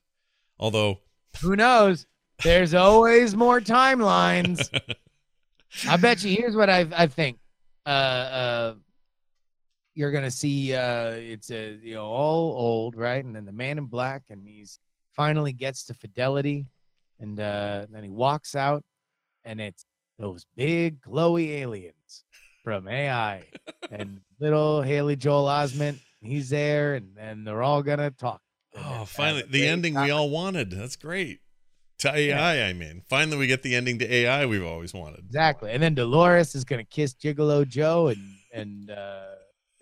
[0.60, 1.00] Although
[1.42, 2.06] Who knows?
[2.44, 4.70] There's always more timelines.
[5.88, 6.36] I bet you.
[6.36, 7.38] Here's what I I think.
[7.86, 8.74] Uh, uh,
[9.94, 10.74] you're gonna see.
[10.74, 13.24] Uh, it's a you know all old, right?
[13.24, 14.80] And then the man in black, and he's
[15.14, 16.66] finally gets to fidelity,
[17.20, 18.84] and uh, then he walks out,
[19.44, 19.86] and it's
[20.18, 22.24] those big glowy aliens
[22.64, 23.44] from AI,
[23.92, 26.00] and little Haley Joel Osment.
[26.22, 28.42] He's there, and then they're all gonna talk.
[28.86, 30.72] Oh, finally, the ending we all wanted.
[30.72, 31.40] That's great.
[32.00, 33.02] To AI, I mean.
[33.10, 35.20] Finally, we get the ending to AI we've always wanted.
[35.26, 35.72] Exactly.
[35.72, 38.22] And then Dolores is gonna kiss Gigolo Joe and
[38.54, 39.26] and uh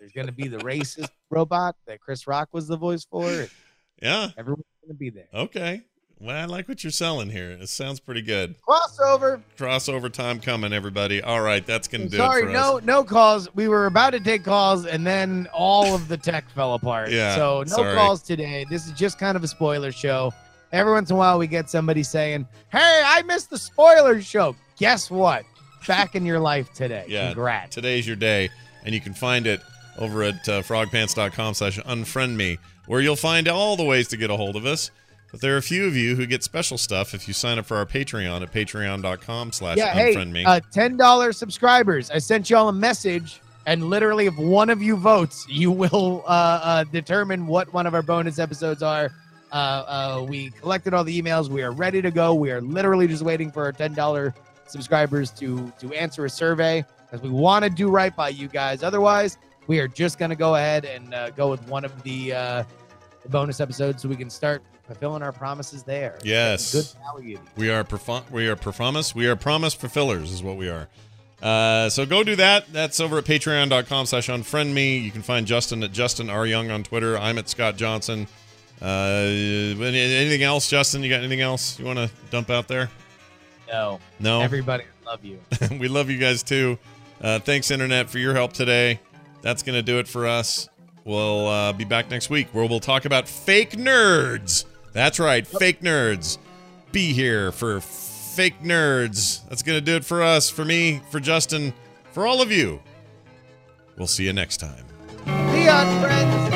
[0.00, 3.46] there's gonna be the racist robot that Chris Rock was the voice for.
[4.00, 4.30] Yeah.
[4.36, 5.26] everyone's gonna be there.
[5.34, 5.82] Okay.
[6.20, 7.50] Well, I like what you're selling here.
[7.52, 8.56] It sounds pretty good.
[8.62, 9.40] Crossover.
[9.56, 11.22] Crossover time coming, everybody.
[11.22, 12.84] All right, that's gonna I'm do sorry, it for no us.
[12.84, 13.54] no calls.
[13.54, 17.10] We were about to take calls and then all of the tech fell apart.
[17.10, 17.94] Yeah, So no sorry.
[17.94, 18.66] calls today.
[18.68, 20.32] This is just kind of a spoiler show.
[20.72, 24.56] Every once in a while we get somebody saying, Hey, I missed the spoiler show.
[24.76, 25.44] Guess what?
[25.86, 27.04] Back in your life today.
[27.08, 27.28] Yeah.
[27.28, 27.74] Congrats.
[27.76, 28.50] Today's your day,
[28.84, 29.60] and you can find it
[29.98, 34.30] over at uh, frogpants.com slash unfriend me, where you'll find all the ways to get
[34.30, 34.90] a hold of us.
[35.30, 37.66] But there are a few of you who get special stuff if you sign up
[37.66, 40.44] for our Patreon at patreon.com slash yeah, hey, unfriend me.
[40.44, 42.10] uh, ten dollars subscribers.
[42.10, 46.60] I sent y'all a message, and literally, if one of you votes, you will uh,
[46.62, 49.10] uh, determine what one of our bonus episodes are.
[49.52, 51.48] Uh, uh, we collected all the emails.
[51.48, 52.34] We are ready to go.
[52.34, 54.34] We are literally just waiting for our ten dollar
[54.66, 58.82] subscribers to to answer a survey because we want to do right by you guys.
[58.82, 62.64] Otherwise, we are just gonna go ahead and uh, go with one of the, uh,
[63.22, 66.18] the bonus episodes so we can start fulfilling our promises there.
[66.24, 66.72] Yes.
[66.72, 67.38] Good value.
[67.56, 69.14] We are perform- we are performance.
[69.14, 70.88] We are promise fulfillers is what we are.
[71.40, 72.72] Uh, so go do that.
[72.72, 74.98] That's over at patreon.com slash unfriend me.
[74.98, 76.44] You can find Justin at Justin R.
[76.46, 77.16] Young on Twitter.
[77.16, 78.26] I'm at Scott Johnson.
[78.82, 81.02] Uh, any- anything else, Justin?
[81.04, 82.90] You got anything else you want to dump out there?
[83.70, 84.40] No, No?
[84.40, 85.38] everybody, love you.
[85.78, 86.78] we love you guys too.
[87.20, 88.98] Uh, thanks, Internet, for your help today.
[89.42, 90.68] That's going to do it for us.
[91.04, 94.64] We'll uh, be back next week where we'll talk about fake nerds.
[94.92, 96.38] That's right, fake nerds.
[96.92, 99.46] Be here for fake nerds.
[99.48, 101.74] That's going to do it for us, for me, for Justin,
[102.12, 102.80] for all of you.
[103.96, 104.84] We'll see you next time.
[105.26, 106.54] Leon, friends.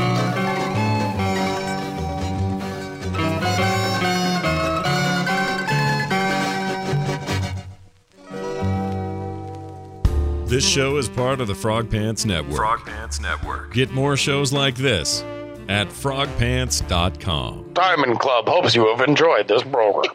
[10.48, 12.56] This show is part of the Frog Pants Network.
[12.56, 13.72] Frog Pants Network.
[13.72, 15.24] Get more shows like this
[15.68, 17.70] at frogpants.com.
[17.72, 20.14] Diamond Club hopes you have enjoyed this program.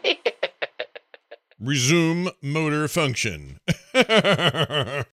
[1.60, 3.58] Resume motor function.